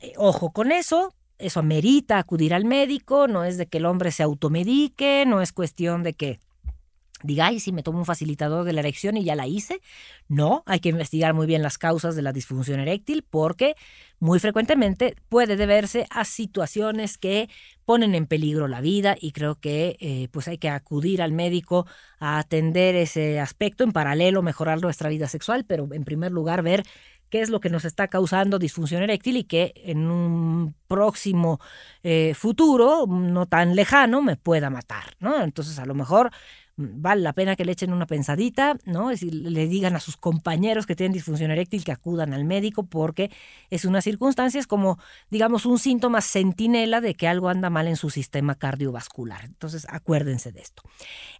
eh, 0.00 0.14
ojo 0.16 0.50
con 0.50 0.73
eso, 0.73 1.14
eso 1.40 1.61
amerita 1.61 2.18
acudir 2.18 2.54
al 2.54 2.64
médico, 2.64 3.28
no 3.28 3.44
es 3.44 3.59
de 3.59 3.66
que 3.66 3.78
el 3.78 3.87
hombre 3.87 4.11
se 4.11 4.23
automedique, 4.23 5.25
no 5.26 5.40
es 5.42 5.52
cuestión 5.52 6.02
de 6.02 6.14
que 6.14 6.40
diga, 7.23 7.47
ay, 7.47 7.61
si 7.61 7.73
me 7.73 7.82
tomo 7.82 7.99
un 7.99 8.06
facilitador 8.06 8.64
de 8.64 8.73
la 8.73 8.80
erección 8.80 9.16
y 9.16 9.25
ya 9.25 9.35
la 9.35 9.47
hice. 9.47 9.80
No, 10.28 10.62
hay 10.66 10.80
que 10.80 10.88
investigar 10.90 11.35
muy 11.35 11.47
bien 11.47 11.62
las 11.62 11.78
causas 11.78 12.16
de 12.16 12.23
la 12.23 12.32
disfunción 12.32 12.80
eréctil 12.80 13.25
porque 13.28 13.75
muy 14.18 14.38
frecuentemente 14.38 15.16
puede 15.28 15.56
deberse 15.56 16.06
a 16.11 16.25
situaciones 16.25 17.18
que 17.18 17.49
ponen 17.85 18.14
en 18.14 18.26
peligro 18.26 18.68
la 18.68 18.80
vida 18.80 19.16
y 19.20 19.32
creo 19.32 19.56
que 19.56 19.97
eh, 20.00 20.28
pues 20.30 20.49
hay 20.49 20.59
que 20.59 20.68
acudir 20.68 21.23
al 21.23 21.32
médico 21.32 21.87
a 22.18 22.38
atender 22.38 22.94
ese 22.94 23.40
aspecto, 23.40 23.85
en 23.85 23.92
paralelo 23.92 24.42
mejorar 24.42 24.81
nuestra 24.81 25.09
vida 25.09 25.29
sexual, 25.29 25.64
pero 25.64 25.88
en 25.92 26.05
primer 26.05 26.33
lugar 26.33 26.62
ver 26.62 26.85
qué 27.31 27.40
es 27.40 27.49
lo 27.49 27.61
que 27.61 27.71
nos 27.71 27.85
está 27.85 28.09
causando 28.09 28.59
disfunción 28.59 29.03
eréctil 29.03 29.37
y 29.37 29.45
que 29.45 29.73
en 29.77 30.11
un 30.11 30.75
próximo 30.87 31.61
eh, 32.03 32.35
futuro, 32.35 33.07
no 33.09 33.47
tan 33.47 33.75
lejano, 33.75 34.21
me 34.21 34.37
pueda 34.37 34.69
matar, 34.69 35.16
¿no? 35.21 35.43
Entonces, 35.43 35.79
a 35.79 35.87
lo 35.87 35.95
mejor 35.95 36.31
vale 36.81 37.23
la 37.23 37.33
pena 37.33 37.57
que 37.57 37.64
le 37.64 37.73
echen 37.73 37.93
una 37.93 38.07
pensadita, 38.07 38.79
¿no? 38.85 39.11
Es 39.11 39.23
le 39.23 39.66
digan 39.66 39.97
a 39.97 40.01
sus 40.01 40.16
compañeros 40.16 40.87
que 40.87 40.97
tienen 40.97 41.12
disfunción 41.12 41.51
eréctil 41.51 41.85
que 41.85 41.93
acudan 41.93 42.33
al 42.33 42.45
médico 42.45 42.85
porque 42.85 43.31
es 43.69 43.85
una 43.85 44.01
circunstancia, 44.01 44.59
es 44.59 44.66
como, 44.66 44.99
digamos, 45.31 45.66
un 45.66 45.79
síntoma 45.79 46.21
centinela 46.21 47.01
de 47.01 47.14
que 47.14 47.29
algo 47.29 47.49
anda 47.49 47.71
mal 47.71 47.87
en 47.87 47.97
su 47.97 48.11
sistema 48.11 48.55
cardiovascular. 48.55 49.45
Entonces, 49.45 49.87
acuérdense 49.90 50.53
de 50.53 50.61
esto. 50.61 50.83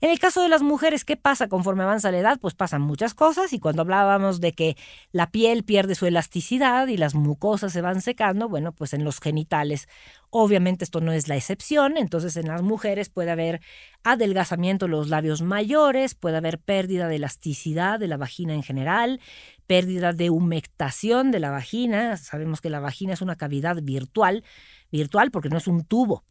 En 0.00 0.11
el 0.11 0.18
caso 0.18 0.42
de 0.42 0.48
las 0.48 0.62
mujeres, 0.62 1.05
¿qué 1.05 1.16
pasa 1.16 1.48
conforme 1.48 1.83
avanza 1.83 2.11
la 2.11 2.18
edad? 2.18 2.38
Pues 2.40 2.55
pasan 2.55 2.83
muchas 2.83 3.14
cosas 3.14 3.53
y 3.53 3.59
cuando 3.59 3.83
hablábamos 3.83 4.40
de 4.40 4.53
que 4.53 4.76
la 5.12 5.31
piel 5.31 5.64
pierde 5.64 5.94
su 5.94 6.07
elasticidad 6.07 6.87
y 6.88 6.96
las 6.96 7.14
mucosas 7.14 7.72
se 7.72 7.81
van 7.81 8.03
secando, 8.03 8.48
bueno, 8.48 8.72
pues 8.72 8.92
en 8.92 9.05
los 9.05 9.20
genitales 9.20 9.88
Obviamente 10.32 10.84
esto 10.84 11.00
no 11.00 11.10
es 11.10 11.26
la 11.26 11.36
excepción, 11.36 11.96
entonces 11.96 12.36
en 12.36 12.46
las 12.46 12.62
mujeres 12.62 13.08
puede 13.08 13.32
haber 13.32 13.60
adelgazamiento 14.04 14.86
de 14.86 14.92
los 14.92 15.08
labios 15.08 15.42
mayores, 15.42 16.14
puede 16.14 16.36
haber 16.36 16.60
pérdida 16.60 17.08
de 17.08 17.16
elasticidad 17.16 17.98
de 17.98 18.06
la 18.06 18.16
vagina 18.16 18.54
en 18.54 18.62
general, 18.62 19.20
pérdida 19.66 20.12
de 20.12 20.30
humectación 20.30 21.32
de 21.32 21.40
la 21.40 21.50
vagina. 21.50 22.16
Sabemos 22.16 22.60
que 22.60 22.70
la 22.70 22.78
vagina 22.78 23.12
es 23.12 23.22
una 23.22 23.34
cavidad 23.34 23.82
virtual, 23.82 24.44
virtual 24.92 25.32
porque 25.32 25.48
no 25.48 25.58
es 25.58 25.66
un 25.66 25.84
tubo, 25.84 26.24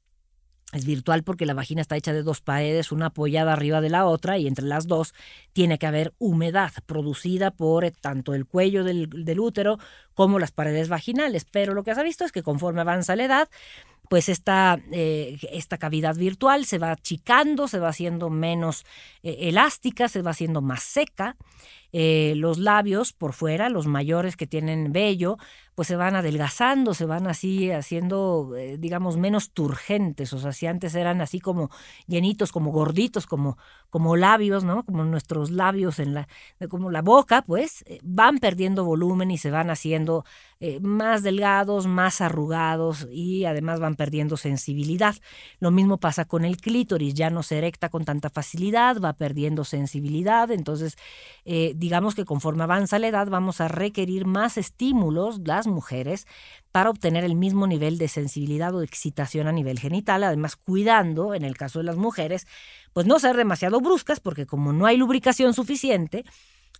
es 0.71 0.85
virtual 0.85 1.23
porque 1.23 1.47
la 1.47 1.55
vagina 1.55 1.81
está 1.81 1.97
hecha 1.97 2.13
de 2.13 2.21
dos 2.21 2.41
paredes, 2.41 2.91
una 2.91 3.07
apoyada 3.07 3.53
arriba 3.53 3.81
de 3.81 3.89
la 3.89 4.05
otra, 4.05 4.37
y 4.37 4.45
entre 4.45 4.65
las 4.65 4.85
dos 4.85 5.15
tiene 5.51 5.79
que 5.79 5.87
haber 5.87 6.13
humedad 6.19 6.71
producida 6.85 7.49
por 7.49 7.85
eh, 7.85 7.91
tanto 7.91 8.35
el 8.35 8.45
cuello 8.45 8.83
del, 8.83 9.39
útero 9.39 9.79
como 10.13 10.37
las 10.37 10.51
paredes 10.51 10.87
vaginales. 10.87 11.45
Pero 11.45 11.73
lo 11.73 11.83
que 11.83 11.95
se 11.95 12.01
ha 12.01 12.03
visto 12.03 12.23
es 12.23 12.31
que 12.31 12.43
conforme 12.43 12.81
avanza 12.81 13.15
la 13.15 13.23
edad, 13.23 13.49
pues 14.09 14.27
esta, 14.27 14.79
eh, 14.91 15.37
esta 15.51 15.77
cavidad 15.77 16.15
virtual 16.15 16.65
se 16.65 16.79
va 16.79 16.91
achicando, 16.91 17.67
se 17.67 17.79
va 17.79 17.89
haciendo 17.89 18.29
menos 18.31 18.83
eh, 19.21 19.37
elástica, 19.41 20.09
se 20.09 20.23
va 20.23 20.31
haciendo 20.31 20.61
más 20.61 20.83
seca. 20.83 21.37
Eh, 21.91 22.33
los 22.35 22.57
labios 22.57 23.13
por 23.13 23.33
fuera, 23.33 23.69
los 23.69 23.87
mayores 23.87 24.35
que 24.35 24.47
tienen 24.47 24.91
vello, 24.91 25.37
pues 25.79 25.87
se 25.87 25.95
van 25.95 26.17
adelgazando, 26.17 26.93
se 26.93 27.05
van 27.05 27.25
así 27.27 27.71
haciendo, 27.71 28.51
digamos, 28.77 29.15
menos 29.15 29.51
turgentes. 29.51 30.33
O 30.33 30.37
sea, 30.37 30.51
si 30.51 30.67
antes 30.67 30.93
eran 30.93 31.21
así 31.21 31.39
como 31.39 31.69
llenitos, 32.05 32.51
como 32.51 32.73
gorditos, 32.73 33.25
como, 33.25 33.57
como 33.89 34.17
labios, 34.17 34.65
¿no? 34.65 34.83
Como 34.83 35.05
nuestros 35.05 35.51
labios 35.51 35.99
en 35.99 36.13
la, 36.13 36.27
como 36.67 36.91
la 36.91 37.01
boca, 37.01 37.43
pues 37.43 37.85
van 38.03 38.39
perdiendo 38.39 38.83
volumen 38.83 39.31
y 39.31 39.37
se 39.37 39.51
van 39.51 39.69
haciendo 39.69 40.25
más 40.81 41.23
delgados, 41.23 41.87
más 41.87 42.19
arrugados 42.19 43.07
y 43.09 43.45
además 43.45 43.79
van 43.79 43.95
perdiendo 43.95 44.35
sensibilidad. 44.35 45.15
Lo 45.61 45.71
mismo 45.71 45.97
pasa 45.97 46.25
con 46.25 46.43
el 46.43 46.57
clítoris, 46.57 47.13
ya 47.13 47.29
no 47.29 47.43
se 47.43 47.57
erecta 47.57 47.87
con 47.87 48.03
tanta 48.03 48.29
facilidad, 48.29 48.99
va 48.99 49.13
perdiendo 49.13 49.63
sensibilidad, 49.63 50.51
entonces 50.51 50.97
eh, 51.45 51.71
digamos 51.77 52.13
que 52.13 52.25
conforme 52.25 52.63
avanza 52.63 52.99
la 52.99 53.07
edad 53.07 53.29
vamos 53.29 53.61
a 53.61 53.69
requerir 53.69 54.25
más 54.25 54.57
estímulos 54.57 55.39
las 55.45 55.68
mujeres 55.69 56.27
para 56.71 56.89
obtener 56.89 57.23
el 57.23 57.35
mismo 57.35 57.67
nivel 57.67 57.97
de 57.97 58.07
sensibilidad 58.07 58.75
o 58.75 58.81
excitación 58.81 59.47
a 59.47 59.51
nivel 59.51 59.79
genital, 59.79 60.23
además 60.23 60.55
cuidando, 60.55 61.33
en 61.33 61.43
el 61.43 61.57
caso 61.57 61.79
de 61.79 61.85
las 61.85 61.97
mujeres, 61.97 62.47
pues 62.93 63.05
no 63.05 63.19
ser 63.19 63.35
demasiado 63.35 63.79
bruscas, 63.79 64.19
porque 64.19 64.45
como 64.45 64.73
no 64.73 64.85
hay 64.85 64.97
lubricación 64.97 65.53
suficiente, 65.53 66.25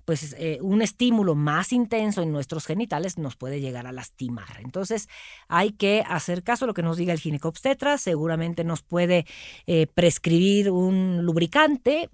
pues 0.10 0.36
eh, 0.39 0.58
un 0.63 0.82
estímulo 0.82 1.36
más 1.36 1.71
intenso 1.71 2.23
en 2.23 2.32
nuestros 2.32 2.65
genitales 2.65 3.19
nos 3.19 3.36
puede 3.36 3.62
llegar 3.62 3.86
a 3.86 3.91
lastimar. 3.91 4.60
Entonces 4.60 5.08
hay 5.47 5.71
que 5.71 6.04
hacer 6.08 6.41
caso 6.41 6.65
a 6.65 6.67
lo 6.67 6.73
que 6.73 6.82
nos 6.82 6.97
diga 6.97 7.13
el 7.13 7.19
ginecobstetra, 7.19 7.99
seguramente 7.99 8.63
nos 8.63 8.82
puede 8.82 9.28
eh, 9.67 9.86
prescribir 9.86 10.71
un 10.71 11.23
lubricante. 11.23 12.10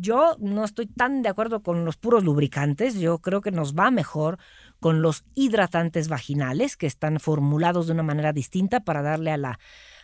Yo 0.00 0.36
no 0.38 0.64
estoy 0.64 0.86
tan 0.86 1.22
de 1.22 1.28
acuerdo 1.28 1.60
con 1.64 1.84
los 1.84 1.96
puros 1.96 2.22
lubricantes, 2.22 3.00
yo 3.00 3.18
creo 3.18 3.40
que 3.40 3.50
nos 3.50 3.74
va 3.74 3.90
mejor 3.90 4.38
con 4.80 5.02
los 5.02 5.24
hidratantes 5.34 6.08
vaginales 6.08 6.76
que 6.76 6.86
están 6.86 7.20
formulados 7.20 7.86
de 7.86 7.92
una 7.92 8.02
manera 8.02 8.32
distinta 8.32 8.80
para 8.80 9.02
darle 9.02 9.30
a 9.30 9.36
la, 9.36 9.58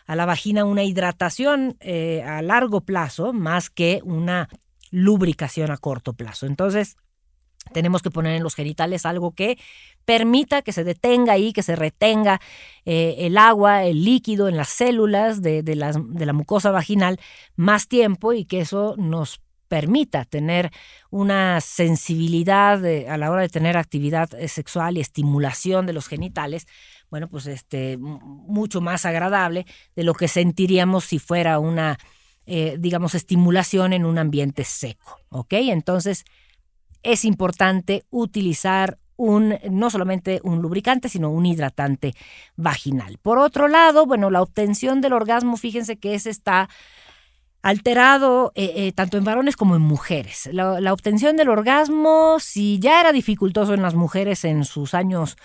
a 0.06 0.14
la 0.16 0.26
vagina 0.26 0.64
una 0.64 0.84
hidratación 0.84 1.76
eh, 1.80 2.22
a 2.22 2.42
largo 2.42 2.82
plazo 2.82 3.32
más 3.32 3.70
que 3.70 4.00
una 4.04 4.48
lubricación 4.90 5.70
a 5.70 5.78
corto 5.78 6.12
plazo. 6.12 6.46
Entonces, 6.46 6.96
Tenemos 7.72 8.00
que 8.00 8.10
poner 8.10 8.36
en 8.36 8.42
los 8.42 8.54
genitales 8.54 9.04
algo 9.04 9.32
que 9.32 9.58
permita 10.04 10.62
que 10.62 10.72
se 10.72 10.84
detenga 10.84 11.32
ahí, 11.32 11.52
que 11.52 11.64
se 11.64 11.74
retenga 11.74 12.40
eh, 12.84 13.16
el 13.18 13.36
agua, 13.36 13.84
el 13.84 14.04
líquido 14.04 14.46
en 14.46 14.56
las 14.56 14.68
células 14.68 15.42
de, 15.42 15.62
de, 15.62 15.74
la, 15.74 15.92
de 15.92 16.26
la 16.26 16.32
mucosa 16.32 16.70
vaginal 16.70 17.18
más 17.56 17.88
tiempo 17.88 18.32
y 18.32 18.44
que 18.44 18.60
eso 18.60 18.94
nos 18.98 19.40
permita 19.68 20.24
tener 20.24 20.70
una 21.10 21.60
sensibilidad 21.60 22.84
a 22.84 23.16
la 23.16 23.30
hora 23.30 23.42
de 23.42 23.48
tener 23.48 23.76
actividad 23.76 24.32
eh, 24.34 24.48
sexual 24.48 24.96
y 24.96 25.00
estimulación 25.00 25.86
de 25.86 25.92
los 25.92 26.08
genitales, 26.08 26.66
bueno, 27.10 27.28
pues 27.28 27.46
este, 27.46 27.96
mucho 27.98 28.80
más 28.80 29.04
agradable 29.04 29.66
de 29.94 30.04
lo 30.04 30.14
que 30.14 30.28
sentiríamos 30.28 31.04
si 31.04 31.18
fuera 31.18 31.58
una, 31.58 31.98
eh, 32.46 32.76
digamos, 32.78 33.14
estimulación 33.14 33.92
en 33.92 34.04
un 34.04 34.18
ambiente 34.18 34.64
seco, 34.64 35.20
¿ok? 35.28 35.52
Entonces, 35.52 36.24
es 37.02 37.24
importante 37.24 38.04
utilizar 38.10 38.98
un, 39.16 39.58
no 39.70 39.90
solamente 39.90 40.40
un 40.42 40.60
lubricante, 40.60 41.08
sino 41.08 41.30
un 41.30 41.46
hidratante 41.46 42.14
vaginal. 42.56 43.18
Por 43.18 43.38
otro 43.38 43.68
lado, 43.68 44.06
bueno, 44.06 44.30
la 44.30 44.42
obtención 44.42 45.00
del 45.00 45.14
orgasmo, 45.14 45.56
fíjense 45.56 45.96
que 45.96 46.14
ese 46.14 46.30
está 46.30 46.68
alterado 47.66 48.52
eh, 48.54 48.72
eh, 48.76 48.92
tanto 48.92 49.18
en 49.18 49.24
varones 49.24 49.56
como 49.56 49.74
en 49.74 49.82
mujeres. 49.82 50.48
La, 50.52 50.80
la, 50.80 50.92
obtención 50.92 51.36
del 51.36 51.48
orgasmo, 51.48 52.38
si 52.38 52.78
ya 52.78 53.00
era 53.00 53.10
dificultoso 53.10 53.74
en 53.74 53.82
las 53.82 53.96
mujeres 53.96 54.44
en 54.44 54.64
sus 54.64 54.94
años 54.94 55.36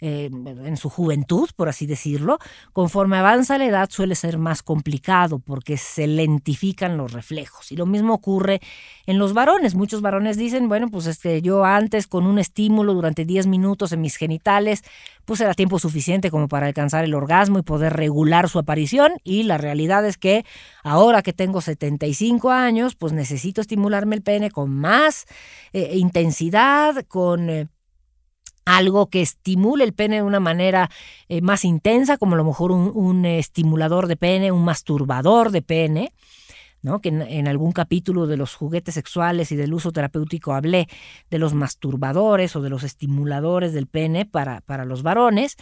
eh, 0.00 0.28
en 0.30 0.76
su 0.76 0.90
juventud, 0.90 1.48
por 1.56 1.70
así 1.70 1.86
decirlo, 1.86 2.38
conforme 2.74 3.16
avanza 3.16 3.56
la 3.56 3.64
edad 3.64 3.88
suele 3.90 4.14
ser 4.14 4.36
más 4.36 4.62
complicado 4.62 5.38
porque 5.38 5.78
se 5.78 6.06
lentifican 6.06 6.98
los 6.98 7.12
reflejos. 7.12 7.72
Y 7.72 7.76
lo 7.76 7.86
mismo 7.86 8.12
ocurre 8.12 8.60
en 9.06 9.18
los 9.18 9.32
varones. 9.32 9.74
Muchos 9.74 10.02
varones 10.02 10.36
dicen, 10.36 10.68
bueno, 10.68 10.88
pues 10.88 11.06
este, 11.06 11.40
yo 11.40 11.64
antes 11.64 12.06
con 12.06 12.26
un 12.26 12.38
estímulo 12.38 12.92
durante 12.92 13.24
10 13.24 13.46
minutos 13.46 13.92
en 13.92 14.02
mis 14.02 14.16
genitales, 14.16 14.82
pues 15.24 15.40
era 15.40 15.54
tiempo 15.54 15.78
suficiente 15.78 16.30
como 16.30 16.48
para 16.48 16.66
alcanzar 16.66 17.04
el 17.04 17.14
orgasmo 17.14 17.58
y 17.58 17.62
poder 17.62 17.94
regular 17.94 18.48
su 18.50 18.58
aparición. 18.58 19.14
Y 19.24 19.44
la 19.44 19.56
realidad 19.56 20.04
es 20.06 20.18
que 20.18 20.44
ahora 20.84 21.22
que 21.22 21.32
tengo 21.32 21.60
75 21.60 22.50
años, 22.50 22.96
pues 22.96 23.12
necesito 23.12 23.60
estimularme 23.62 24.16
el 24.16 24.22
pene 24.22 24.50
con 24.50 24.70
más 24.70 25.24
eh, 25.72 25.96
intensidad, 25.96 27.04
con... 27.06 27.48
Eh, 27.48 27.66
algo 28.66 29.06
que 29.06 29.22
estimule 29.22 29.84
el 29.84 29.94
pene 29.94 30.16
de 30.16 30.22
una 30.22 30.40
manera 30.40 30.90
eh, 31.28 31.40
más 31.40 31.64
intensa, 31.64 32.18
como 32.18 32.34
a 32.34 32.36
lo 32.36 32.44
mejor 32.44 32.72
un, 32.72 32.92
un, 32.94 33.24
estimulador 33.24 34.08
de 34.08 34.16
pene, 34.16 34.52
un 34.52 34.64
masturbador 34.64 35.50
de 35.50 35.62
pene, 35.62 36.12
que 37.00 37.08
en, 37.08 37.48
algún 37.48 37.72
capítulo 37.72 38.26
de 38.26 38.36
los 38.36 38.54
juguetes 38.54 38.94
sexuales 38.94 39.52
y 39.52 39.56
del 39.56 39.74
uso 39.74 39.92
terapéutico 39.92 40.54
hablé 40.54 40.88
de 41.30 41.38
los 41.38 41.52
masturbadores 41.54 42.56
o 42.56 42.62
de 42.62 42.70
los 42.70 42.84
estimuladores 42.84 43.72
del 43.72 43.86
pene 43.86 44.24
para, 44.24 44.60
para 44.62 44.84
los 44.84 45.02
varones. 45.02 45.56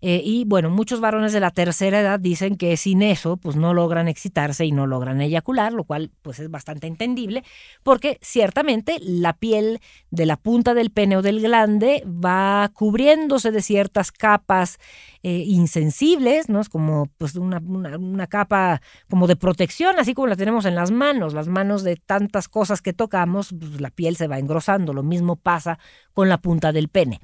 Eh, 0.00 0.22
y 0.24 0.44
bueno, 0.44 0.70
muchos 0.70 1.00
varones 1.00 1.32
de 1.32 1.40
la 1.40 1.50
tercera 1.50 2.00
edad 2.00 2.18
dicen 2.18 2.56
que 2.56 2.76
sin 2.76 3.02
eso 3.02 3.36
pues 3.36 3.56
no 3.56 3.74
logran 3.74 4.08
excitarse 4.08 4.64
y 4.64 4.72
no 4.72 4.86
logran 4.86 5.20
eyacular, 5.20 5.72
lo 5.72 5.84
cual 5.84 6.10
pues 6.22 6.38
es 6.38 6.50
bastante 6.50 6.86
entendible 6.86 7.44
porque 7.82 8.18
ciertamente 8.22 8.96
la 9.00 9.34
piel 9.34 9.80
de 10.10 10.26
la 10.26 10.36
punta 10.36 10.74
del 10.74 10.90
pene 10.90 11.16
o 11.16 11.22
del 11.22 11.40
glande 11.40 12.02
va 12.06 12.70
cubriéndose 12.72 13.50
de 13.50 13.62
ciertas 13.62 14.12
capas 14.12 14.78
eh, 15.22 15.44
insensibles, 15.46 16.48
¿no? 16.48 16.60
Es 16.60 16.70
como 16.70 17.06
pues 17.18 17.36
una, 17.36 17.58
una, 17.58 18.26
capa 18.26 18.80
como 19.10 19.26
de 19.26 19.36
protección, 19.36 19.98
así 19.98 20.14
como 20.14 20.28
la 20.28 20.36
tenemos 20.36 20.64
en 20.64 20.69
las 20.74 20.90
manos, 20.90 21.34
las 21.34 21.48
manos 21.48 21.82
de 21.82 21.96
tantas 21.96 22.48
cosas 22.48 22.82
que 22.82 22.92
tocamos, 22.92 23.54
pues, 23.58 23.80
la 23.80 23.90
piel 23.90 24.16
se 24.16 24.26
va 24.26 24.38
engrosando, 24.38 24.92
lo 24.92 25.02
mismo 25.02 25.36
pasa 25.36 25.78
con 26.12 26.28
la 26.28 26.38
punta 26.38 26.72
del 26.72 26.88
pene, 26.88 27.20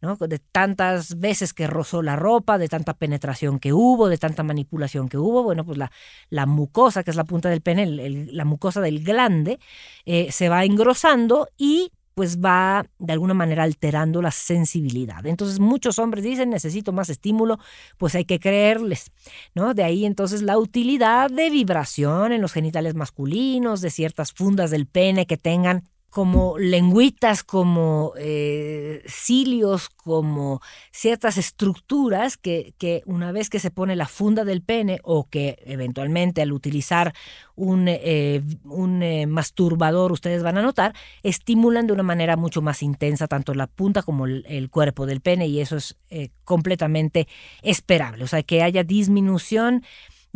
¿no? 0.00 0.16
De 0.16 0.38
tantas 0.38 1.18
veces 1.18 1.52
que 1.52 1.66
rozó 1.66 2.02
la 2.02 2.16
ropa, 2.16 2.58
de 2.58 2.68
tanta 2.68 2.94
penetración 2.94 3.58
que 3.58 3.72
hubo, 3.72 4.08
de 4.08 4.18
tanta 4.18 4.42
manipulación 4.42 5.08
que 5.08 5.18
hubo, 5.18 5.42
bueno, 5.42 5.64
pues 5.64 5.78
la, 5.78 5.90
la 6.30 6.46
mucosa, 6.46 7.02
que 7.02 7.10
es 7.10 7.16
la 7.16 7.24
punta 7.24 7.48
del 7.48 7.60
pene, 7.60 7.86
la 8.30 8.44
mucosa 8.44 8.80
del 8.80 9.02
glande, 9.02 9.58
eh, 10.04 10.30
se 10.32 10.48
va 10.48 10.64
engrosando 10.64 11.48
y 11.56 11.92
pues 12.18 12.40
va 12.40 12.84
de 12.98 13.12
alguna 13.12 13.32
manera 13.32 13.62
alterando 13.62 14.20
la 14.20 14.32
sensibilidad. 14.32 15.24
Entonces 15.24 15.60
muchos 15.60 16.00
hombres 16.00 16.24
dicen 16.24 16.50
necesito 16.50 16.90
más 16.90 17.10
estímulo, 17.10 17.60
pues 17.96 18.16
hay 18.16 18.24
que 18.24 18.40
creerles, 18.40 19.12
¿no? 19.54 19.72
De 19.72 19.84
ahí 19.84 20.04
entonces 20.04 20.42
la 20.42 20.58
utilidad 20.58 21.30
de 21.30 21.48
vibración 21.48 22.32
en 22.32 22.40
los 22.40 22.52
genitales 22.52 22.96
masculinos, 22.96 23.82
de 23.82 23.90
ciertas 23.90 24.32
fundas 24.32 24.72
del 24.72 24.88
pene 24.88 25.26
que 25.26 25.36
tengan 25.36 25.84
como 26.10 26.56
lengüitas, 26.58 27.44
como 27.44 28.12
eh, 28.18 29.02
cilios, 29.06 29.90
como 29.90 30.60
ciertas 30.90 31.36
estructuras 31.36 32.38
que, 32.38 32.72
una 33.04 33.30
vez 33.30 33.50
que 33.50 33.58
se 33.60 33.70
pone 33.70 33.94
la 33.94 34.06
funda 34.06 34.44
del 34.44 34.62
pene 34.62 35.00
o 35.02 35.28
que 35.28 35.62
eventualmente 35.66 36.40
al 36.40 36.52
utilizar 36.52 37.12
un, 37.56 37.88
eh, 37.88 38.42
eh, 38.42 39.26
masturbador 39.26 40.12
ustedes 40.12 40.42
van 40.42 40.56
a 40.56 40.62
notar, 40.62 40.94
estimulan 41.22 41.86
de 41.86 41.92
una 41.92 42.02
manera 42.02 42.36
mucho 42.36 42.62
más 42.62 42.82
intensa 42.82 43.26
tanto 43.26 43.52
la 43.52 43.66
punta 43.66 44.02
como 44.02 44.24
el, 44.24 44.46
el 44.48 44.70
cuerpo 44.70 45.04
del 45.04 45.20
pene 45.20 45.46
y 45.46 45.60
eso 45.60 45.76
es 45.76 45.96
completamente 46.44 47.28
esperable. 47.62 48.24
O 48.24 48.26
sea, 48.26 48.42
que 48.42 48.62
haya 48.62 48.82
disminución 48.82 49.84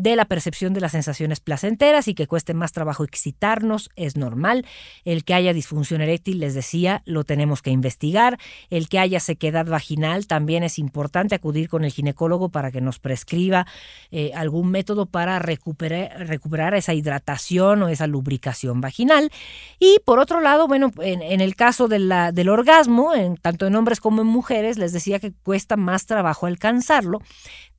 de 0.02 0.16
la 0.16 0.24
percepción 0.24 0.74
de 0.74 0.80
las 0.80 0.92
sensaciones 0.92 1.38
placenteras 1.38 2.08
y 2.08 2.14
que 2.14 2.26
cueste 2.26 2.54
más 2.54 2.72
trabajo 2.72 3.04
excitarnos 3.04 3.88
es 3.94 4.16
normal. 4.16 4.66
El 5.04 5.22
que 5.22 5.32
haya 5.32 5.52
disfunción 5.52 6.00
eréctil, 6.00 6.40
les 6.40 6.54
decía, 6.54 7.02
lo 7.04 7.22
tenemos 7.22 7.62
que 7.62 7.70
investigar. 7.70 8.36
El 8.68 8.88
que 8.88 8.98
haya 8.98 9.20
sequedad 9.20 9.64
vaginal, 9.64 10.26
también 10.26 10.64
es 10.64 10.80
importante 10.80 11.36
acudir 11.36 11.68
con 11.68 11.84
el 11.84 11.92
ginecólogo 11.92 12.48
para 12.48 12.72
que 12.72 12.80
nos 12.80 12.98
prescriba 12.98 13.68
eh, 14.10 14.32
algún 14.34 14.72
método 14.72 15.06
para 15.06 15.38
recuperar, 15.38 16.26
recuperar 16.26 16.74
esa 16.74 16.94
hidratación 16.94 17.84
o 17.84 17.88
esa 17.88 18.08
lubricación 18.08 18.80
vaginal. 18.80 19.30
Y 19.78 20.00
por 20.04 20.18
otro 20.18 20.40
lado, 20.40 20.66
bueno, 20.66 20.90
en, 21.00 21.40
el 21.40 21.54
caso 21.54 21.86
del 21.86 22.48
orgasmo, 22.48 23.14
en, 23.14 23.36
tanto 23.36 23.68
en 23.68 23.76
hombres 23.76 24.00
como 24.00 24.22
en 24.22 24.26
mujeres, 24.26 24.78
les 24.78 24.92
decía 24.92 25.20
que 25.20 25.32
cuesta 25.32 25.76
más 25.76 26.06
trabajo 26.06 26.46
alcanzarlo. 26.46 27.20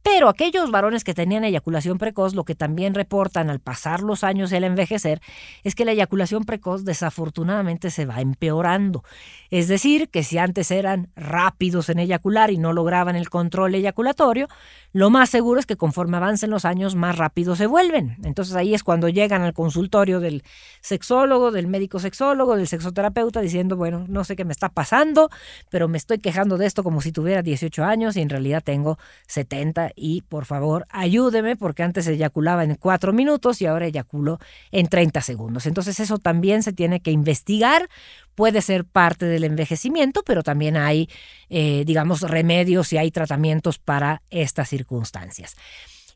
Pero 0.04 0.28
aquellos 0.28 0.70
varones 0.70 1.06
que 1.06 1.14
tenían 1.14 1.46
eyaculación 1.46 1.98
precoz, 1.98 2.36
lo 2.36 2.44
que 2.44 2.56
también 2.56 2.94
reportan 2.94 3.50
al 3.50 3.62
pasar 3.62 4.02
los 4.02 4.26
años 4.26 4.52
y 4.52 4.58
al 4.58 4.66
envejecer, 4.66 5.22
es 5.64 5.76
que 5.76 5.86
la 5.86 5.94
eyaculación 5.94 6.44
precoz 6.44 6.84
desafortunadamente 6.84 7.90
se 7.90 8.06
va 8.06 8.20
empeorando. 8.20 9.04
Es 9.50 9.70
decir, 9.70 10.10
que 10.10 10.24
si 10.24 10.38
antes 10.38 10.72
eran 10.72 11.10
rápidos 11.16 11.88
en 11.90 12.00
eyacular 12.00 12.52
y 12.52 12.58
no 12.58 12.74
lograban 12.74 13.16
el 13.16 13.30
control 13.30 13.76
eyaculatorio, 13.76 14.50
lo 14.92 15.10
más 15.10 15.30
seguro 15.30 15.60
es 15.60 15.66
que 15.66 15.78
conforme 15.78 16.18
avancen 16.18 16.50
los 16.50 16.66
años 16.66 16.96
más 16.96 17.18
rápido 17.18 17.56
se 17.56 17.66
vuelven. 17.66 18.18
Entonces 18.24 18.56
ahí 18.56 18.74
es 18.74 18.84
cuando 18.84 19.08
llegan 19.08 19.42
al 19.42 19.54
consultorio 19.54 20.20
del 20.20 20.44
sexólogo, 20.82 21.52
del 21.52 21.68
médico 21.68 22.00
sexólogo, 22.00 22.58
del 22.58 22.68
sexoterapeuta 22.68 23.40
diciendo, 23.40 23.78
bueno, 23.78 24.06
no 24.10 24.26
sé 24.26 24.36
qué 24.36 24.44
me 24.44 24.52
está 24.52 24.68
pasando, 24.68 25.30
pero 25.70 25.88
me 25.88 25.98
estoy 25.98 26.20
quejando 26.20 26.58
de 26.58 26.66
esto 26.66 26.84
como 26.84 27.00
si 27.00 27.14
tuviera 27.14 27.42
18 27.42 27.84
años 27.86 28.18
y 28.18 28.22
en 28.22 28.30
realidad 28.30 28.62
tengo 28.64 29.00
70 29.28 29.93
y 29.96 30.22
por 30.22 30.46
favor 30.46 30.86
ayúdeme 30.90 31.56
porque 31.56 31.84
antes 31.84 32.08
eyaculaba 32.08 32.64
en 32.64 32.76
cuatro 32.76 33.14
minutos 33.14 33.62
y 33.62 33.66
ahora 33.66 33.88
eyaculo 33.88 34.40
en 34.72 34.88
30 34.88 35.22
segundos. 35.22 35.66
Entonces 35.66 36.00
eso 36.00 36.18
también 36.18 36.64
se 36.64 36.74
tiene 36.74 37.00
que 37.00 37.12
investigar, 37.12 37.90
puede 38.36 38.62
ser 38.62 38.86
parte 38.86 39.26
del 39.26 39.44
envejecimiento, 39.44 40.24
pero 40.26 40.44
también 40.44 40.78
hay, 40.78 41.10
eh, 41.50 41.84
digamos, 41.86 42.22
remedios 42.22 42.94
y 42.94 42.98
hay 42.98 43.12
tratamientos 43.12 43.80
para 43.80 44.22
estas 44.30 44.70
circunstancias. 44.70 45.56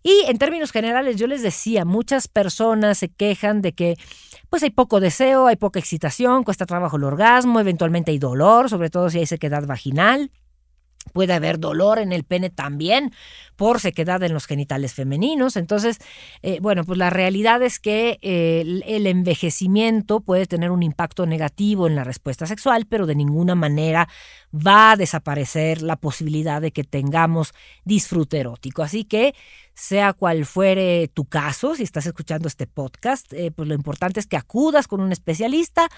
Y 0.04 0.24
en 0.28 0.38
términos 0.38 0.72
generales, 0.72 1.18
yo 1.18 1.28
les 1.28 1.42
decía, 1.42 1.84
muchas 1.84 2.28
personas 2.28 2.98
se 2.98 3.10
quejan 3.10 3.62
de 3.62 3.74
que 3.74 3.98
pues 4.50 4.64
hay 4.64 4.70
poco 4.70 5.00
deseo, 5.00 5.48
hay 5.48 5.58
poca 5.58 5.80
excitación, 5.80 6.44
cuesta 6.44 6.66
trabajo 6.66 6.98
el 6.98 7.04
orgasmo, 7.04 7.60
eventualmente 7.60 8.12
hay 8.12 8.20
dolor, 8.20 8.70
sobre 8.70 8.90
todo 8.90 9.10
si 9.10 9.20
hay 9.20 9.26
sequedad 9.26 9.66
vaginal. 9.66 10.32
Puede 11.08 11.34
haber 11.34 11.60
dolor 11.60 12.00
en 12.00 12.12
el 12.12 12.24
pene 12.24 12.50
también 12.50 13.14
por 13.56 13.80
sequedad 13.80 14.22
en 14.24 14.34
los 14.34 14.46
genitales 14.46 14.94
femeninos. 14.94 15.58
Entonces, 15.58 15.98
eh, 16.44 16.60
bueno, 16.62 16.84
pues 16.84 16.98
la 16.98 17.10
realidad 17.10 17.62
es 17.64 17.80
que 17.80 18.18
eh, 18.22 18.82
el, 18.86 19.08
envejecimiento 19.08 20.22
puede 20.22 20.46
tener 20.46 20.72
un 20.72 20.84
impacto 20.84 21.26
negativo 21.26 21.88
en 21.88 21.96
la 21.96 22.04
respuesta 22.04 22.46
sexual, 22.46 22.86
pero 22.88 23.06
de 23.06 23.16
ninguna 23.16 23.56
manera 23.56 24.08
va 24.54 24.92
a 24.92 24.96
desaparecer 24.96 25.82
la 25.82 25.96
posibilidad 25.96 26.62
de 26.62 26.72
que 26.72 26.84
tengamos 26.84 27.54
disfrute 27.84 28.40
erótico. 28.40 28.84
Así 28.84 29.04
que, 29.04 29.34
sea 29.74 30.14
cual 30.14 30.46
fuere 30.46 31.08
tu 31.08 31.26
caso, 31.26 31.76
si 31.76 31.84
estás 31.84 32.06
escuchando 32.06 32.48
este 32.48 32.68
podcast, 32.68 33.32
eh, 33.34 33.52
pues 33.52 33.68
lo 33.68 33.76
importante 33.76 34.20
es 34.20 34.28
que 34.28 34.38
acudas 34.38 34.88
con 34.88 35.02
un 35.02 35.12
especialista 35.12 35.90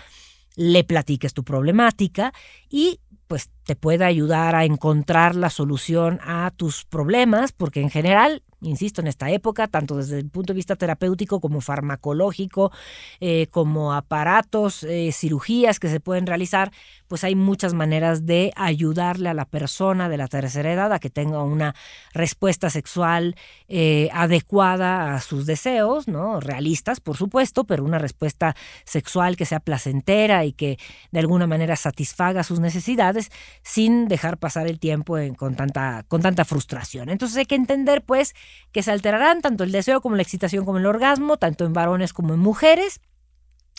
le 0.56 0.84
platiques 0.84 1.34
tu 1.34 1.43
problemática 1.43 2.34
y 2.69 3.00
pues 3.30 3.52
te 3.63 3.76
pueda 3.76 4.08
ayudar 4.08 4.56
a 4.56 4.65
encontrar 4.65 5.36
la 5.36 5.52
solución 5.52 6.20
a 6.24 6.50
tus 6.50 6.84
problemas, 6.84 7.52
porque 7.52 7.80
en 7.80 7.92
general 7.92 8.42
insisto, 8.62 9.02
en 9.02 9.08
esta 9.08 9.30
época, 9.32 9.67
tanto 9.67 9.98
desde 9.98 10.19
el 10.19 10.30
punto 10.30 10.54
de 10.54 10.58
vista 10.58 10.76
terapéutico 10.76 11.39
como 11.39 11.62
farmacológico, 11.62 12.72
eh, 13.19 13.48
como 13.52 13.93
aparatos, 13.93 14.84
eh, 14.84 15.12
cirugías 15.12 15.80
que 15.80 15.89
se 15.89 16.00
pueden 16.00 16.26
realizar, 16.26 16.72
pues 17.08 17.24
hay 17.24 17.36
muchas 17.36 17.74
maneras 17.74 18.26
de 18.26 18.52
ayudarle 18.56 19.30
a 19.30 19.34
la 19.34 19.45
persona 19.45 20.10
de 20.10 20.17
la 20.17 20.28
tercera 20.28 20.72
edad 20.72 20.93
a 20.93 21.00
que 21.00 21.10
tenga 21.10 21.43
una 21.43 21.74
respuesta 22.13 22.69
sexual 22.69 23.36
eh, 23.67 24.10
adecuada 24.13 25.15
a 25.15 25.22
sus 25.22 25.45
deseos, 25.45 26.08
¿no? 26.08 26.39
Realistas, 26.39 27.00
por 27.00 27.17
supuesto, 27.17 27.63
pero 27.63 27.84
una 27.84 27.98
respuesta 27.98 28.56
sexual 28.86 29.38
que 29.38 29.45
sea 29.45 29.60
placentera 29.60 30.45
y 30.45 30.54
que 30.54 30.78
de 31.12 31.19
alguna 31.19 31.48
manera 31.48 31.76
satisfaga 31.76 32.43
sus 32.43 32.60
necesidades 32.60 33.32
sin 33.63 34.08
dejar 34.08 34.38
pasar 34.38 34.67
el 34.67 34.80
tiempo 34.80 35.17
con, 35.36 35.56
tanta, 35.56 36.04
con 36.08 36.22
tanta 36.22 36.45
frustración. 36.45 37.10
Entonces 37.10 37.38
hay 37.38 37.45
que 37.45 37.56
entender, 37.56 38.04
pues, 38.04 38.36
que 38.72 38.84
se 38.84 38.92
alterarán 38.92 39.42
tanto 39.42 39.64
el 39.64 39.72
deseo 39.72 40.02
como 40.02 40.16
la 40.16 40.22
excitación 40.22 40.66
como 40.66 40.78
el 40.78 40.86
orgasmo, 40.86 41.38
tanto 41.38 41.66
en 41.66 41.74
varones 41.74 42.14
como 42.14 42.34
en 42.34 42.40
mujeres. 42.40 43.02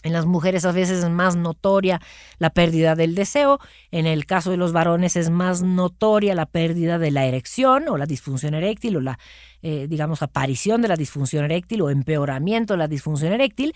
En 0.03 0.15
las 0.15 0.25
mujeres 0.25 0.65
a 0.65 0.73
veces 0.73 1.05
es 1.05 1.11
más 1.11 1.37
notoria 1.37 2.01
la 2.39 2.49
pérdida 2.51 2.95
del 2.95 3.15
deseo, 3.15 3.59
en 3.91 4.07
el 4.07 4.25
caso 4.25 4.51
de 4.51 4.57
los 4.57 4.73
varones 4.73 5.15
es 5.15 5.29
más 5.29 5.61
notoria 5.63 6.35
la 6.35 6.47
pérdida 6.47 6.99
de 6.99 7.11
la 7.11 7.27
erección 7.27 7.87
o 7.89 7.99
la 7.99 8.07
disfunción 8.07 8.55
eréctil 8.55 8.97
o 8.97 9.01
la, 9.03 9.19
eh, 9.61 9.87
digamos, 9.91 10.23
aparición 10.23 10.81
de 10.81 10.89
la 10.89 10.97
disfunción 10.97 11.45
eréctil 11.45 11.83
o 11.83 11.91
empeoramiento 11.91 12.75
de 12.75 12.79
la 12.79 12.89
disfunción 12.89 13.33
eréctil, 13.35 13.75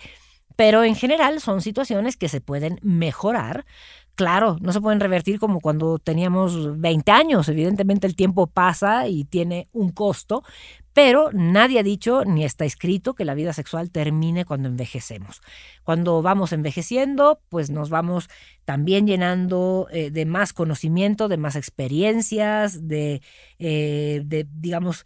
pero 0.55 0.83
en 0.83 0.95
general 0.95 1.41
son 1.41 1.61
situaciones 1.61 2.17
que 2.17 2.27
se 2.27 2.41
pueden 2.41 2.79
mejorar 2.81 3.65
Claro, 4.15 4.57
no 4.61 4.71
se 4.71 4.79
pueden 4.79 5.01
revertir 5.01 5.39
como 5.39 5.59
cuando 5.59 5.99
teníamos 5.99 6.79
20 6.79 7.11
años. 7.11 7.49
Evidentemente 7.49 8.07
el 8.07 8.15
tiempo 8.15 8.47
pasa 8.47 9.09
y 9.09 9.25
tiene 9.25 9.67
un 9.73 9.91
costo, 9.91 10.43
pero 10.95 11.29
nadie 11.33 11.79
ha 11.79 11.83
dicho 11.83 12.23
ni 12.23 12.45
está 12.45 12.63
escrito 12.63 13.15
que 13.15 13.25
la 13.25 13.33
vida 13.33 13.51
sexual 13.51 13.91
termine 13.91 14.45
cuando 14.45 14.69
envejecemos. 14.69 15.41
Cuando 15.83 16.21
vamos 16.21 16.53
envejeciendo, 16.53 17.41
pues 17.49 17.69
nos 17.69 17.89
vamos 17.89 18.29
también 18.63 19.05
llenando 19.05 19.89
eh, 19.91 20.09
de 20.09 20.25
más 20.25 20.53
conocimiento, 20.53 21.27
de 21.27 21.35
más 21.35 21.57
experiencias, 21.57 22.87
de, 22.87 23.21
eh, 23.59 24.21
de 24.23 24.47
digamos, 24.55 25.03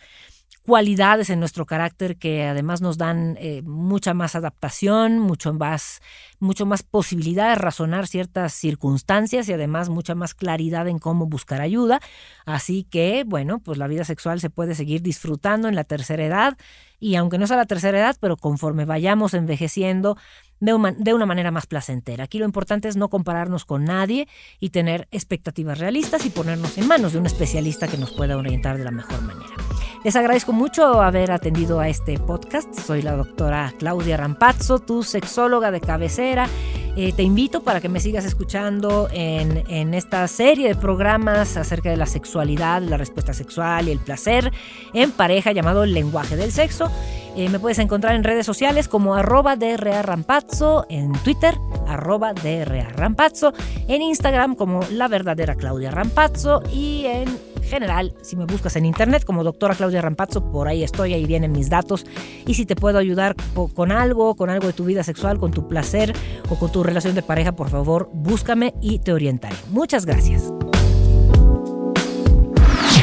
cualidades 0.70 1.32
en 1.32 1.40
nuestro 1.40 1.66
carácter 1.66 2.18
que 2.18 2.46
además 2.46 2.80
nos 2.80 3.00
dan 3.00 3.36
eh, 3.40 3.64
mucha 3.64 4.14
más 4.14 4.36
adaptación, 4.36 5.18
mucho 5.18 5.52
más, 5.52 6.00
mucho 6.40 6.68
más 6.68 6.84
posibilidad 6.84 7.50
de 7.50 7.56
razonar 7.56 8.06
ciertas 8.06 8.54
circunstancias 8.54 9.50
y 9.50 9.54
además 9.54 9.90
mucha 9.90 10.14
más 10.14 10.36
claridad 10.36 10.88
en 10.88 11.00
cómo 11.00 11.26
buscar 11.26 11.60
ayuda. 11.60 12.02
Así 12.46 12.84
que, 12.84 13.24
bueno, 13.26 13.58
pues 13.58 13.80
la 13.80 13.88
vida 13.88 14.04
sexual 14.04 14.40
se 14.42 14.52
puede 14.52 14.76
seguir 14.76 15.02
disfrutando 15.02 15.68
en 15.68 15.74
la 15.74 15.86
tercera 15.86 16.24
edad 16.24 16.56
y 17.00 17.16
aunque 17.16 17.40
no 17.40 17.48
sea 17.48 17.58
la 17.58 17.66
tercera 17.66 17.98
edad, 17.98 18.18
pero 18.22 18.38
conforme 18.38 18.86
vayamos 18.86 19.34
envejeciendo, 19.34 20.18
de 20.60 20.74
una, 20.76 21.26
manera 21.26 21.50
más 21.50 21.66
placentera. 21.66 22.26
Aquí 22.26 22.38
lo 22.38 22.46
importante 22.46 22.90
es 22.90 22.96
no 22.96 23.10
compararnos 23.10 23.66
con 23.66 23.86
nadie 23.86 24.28
y 24.60 24.70
tener 24.70 25.08
expectativas 25.10 25.80
realistas 25.80 26.28
y 26.28 26.30
ponernos 26.30 26.78
en 26.78 26.88
manos 26.88 27.14
de 27.14 27.20
un 27.20 27.26
especialista 27.26 27.88
que 27.88 27.98
nos 27.98 28.12
pueda 28.12 28.38
orientar 28.38 28.78
de 28.78 28.84
la 28.84 28.92
mejor 28.92 29.20
manera. 29.24 29.69
Les 30.04 30.16
agradezco 30.16 30.54
mucho 30.54 31.02
haber 31.02 31.30
atendido 31.30 31.82
a 31.82 31.90
este 31.90 32.18
podcast. 32.18 32.74
Soy 32.74 33.02
la 33.02 33.18
doctora 33.18 33.74
Claudia 33.78 34.16
Rampazzo, 34.16 34.80
tu 34.80 35.04
sexóloga 35.04 35.72
de 35.72 35.82
cabecera. 35.82 36.48
Eh, 36.96 37.12
te 37.12 37.24
invito 37.24 37.64
para 37.64 37.82
que 37.82 37.90
me 37.90 38.00
sigas 38.00 38.24
escuchando 38.24 39.10
en, 39.12 39.64
en, 39.68 39.94
esta 39.94 40.26
serie 40.30 40.70
de 40.70 40.76
programas 40.76 41.58
acerca 41.58 41.90
de 41.90 41.98
la 41.98 42.06
sexualidad, 42.06 42.82
la 42.82 42.96
respuesta 42.96 43.34
sexual 43.34 43.90
y 43.90 43.92
el 43.92 44.00
placer 44.00 44.54
en 44.94 45.12
pareja 45.12 45.52
llamado 45.52 45.86
lenguaje 45.86 46.38
del 46.38 46.54
sexo. 46.54 46.90
Eh, 47.36 47.50
me 47.50 47.60
puedes 47.60 47.80
encontrar 47.80 48.16
en 48.16 48.24
redes 48.24 48.46
sociales 48.46 48.88
como 48.88 49.16
arroba 49.16 49.56
DRA 49.56 50.02
Rampazzo, 50.02 50.86
en 50.90 51.12
Twitter 51.24 51.58
arroba 51.88 52.34
DRA 52.34 52.90
Rampazzo, 52.90 53.54
en 53.88 54.02
Instagram 54.02 54.56
como 54.56 54.82
la 54.92 55.08
verdadera 55.08 55.56
Claudia 55.56 55.92
Rampazzo 55.92 56.62
y 56.72 57.06
en 57.06 57.38
general, 57.70 58.14
si 58.22 58.36
me 58.36 58.46
buscas 58.46 58.76
en 58.76 58.86
internet 58.86 59.24
como 59.24 59.44
doctora 59.44 59.76
Claudia 59.76 60.02
Rampazzo, 60.02 60.52
por 60.52 60.68
ahí 60.68 60.84
estoy, 60.84 61.14
ahí 61.14 61.26
vienen 61.26 61.52
mis 61.52 61.70
datos. 61.70 62.06
Y 62.46 62.56
si 62.56 62.66
te 62.66 62.76
puedo 62.76 62.98
ayudar 62.98 63.36
con 63.76 63.92
algo, 63.92 64.36
con 64.36 64.50
algo 64.50 64.68
de 64.68 64.74
tu 64.74 64.86
vida 64.86 65.04
sexual, 65.04 65.40
con 65.40 65.52
tu 65.52 65.68
placer 65.68 66.14
o 66.50 66.56
con 66.56 66.72
tu 66.72 66.84
relación 66.84 67.16
de 67.16 67.22
pareja, 67.22 67.54
por 67.54 67.70
favor, 67.70 68.10
búscame 68.14 68.74
y 68.82 69.00
te 69.00 69.14
orientaré. 69.14 69.56
Muchas 69.70 70.06
gracias. 70.06 70.52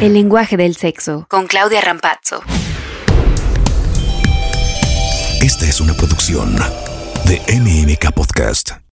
El 0.03 0.13
lenguaje 0.13 0.59
del 0.59 0.77
sexo 0.77 1.25
con 1.31 1.47
Claudia 1.47 1.81
Rampazzo. 1.81 2.43
Esta 5.41 5.67
es 5.67 5.81
una 5.81 5.95
producción 5.95 6.57
de 7.27 7.41
MMK 7.61 8.13
Podcast. 8.13 8.77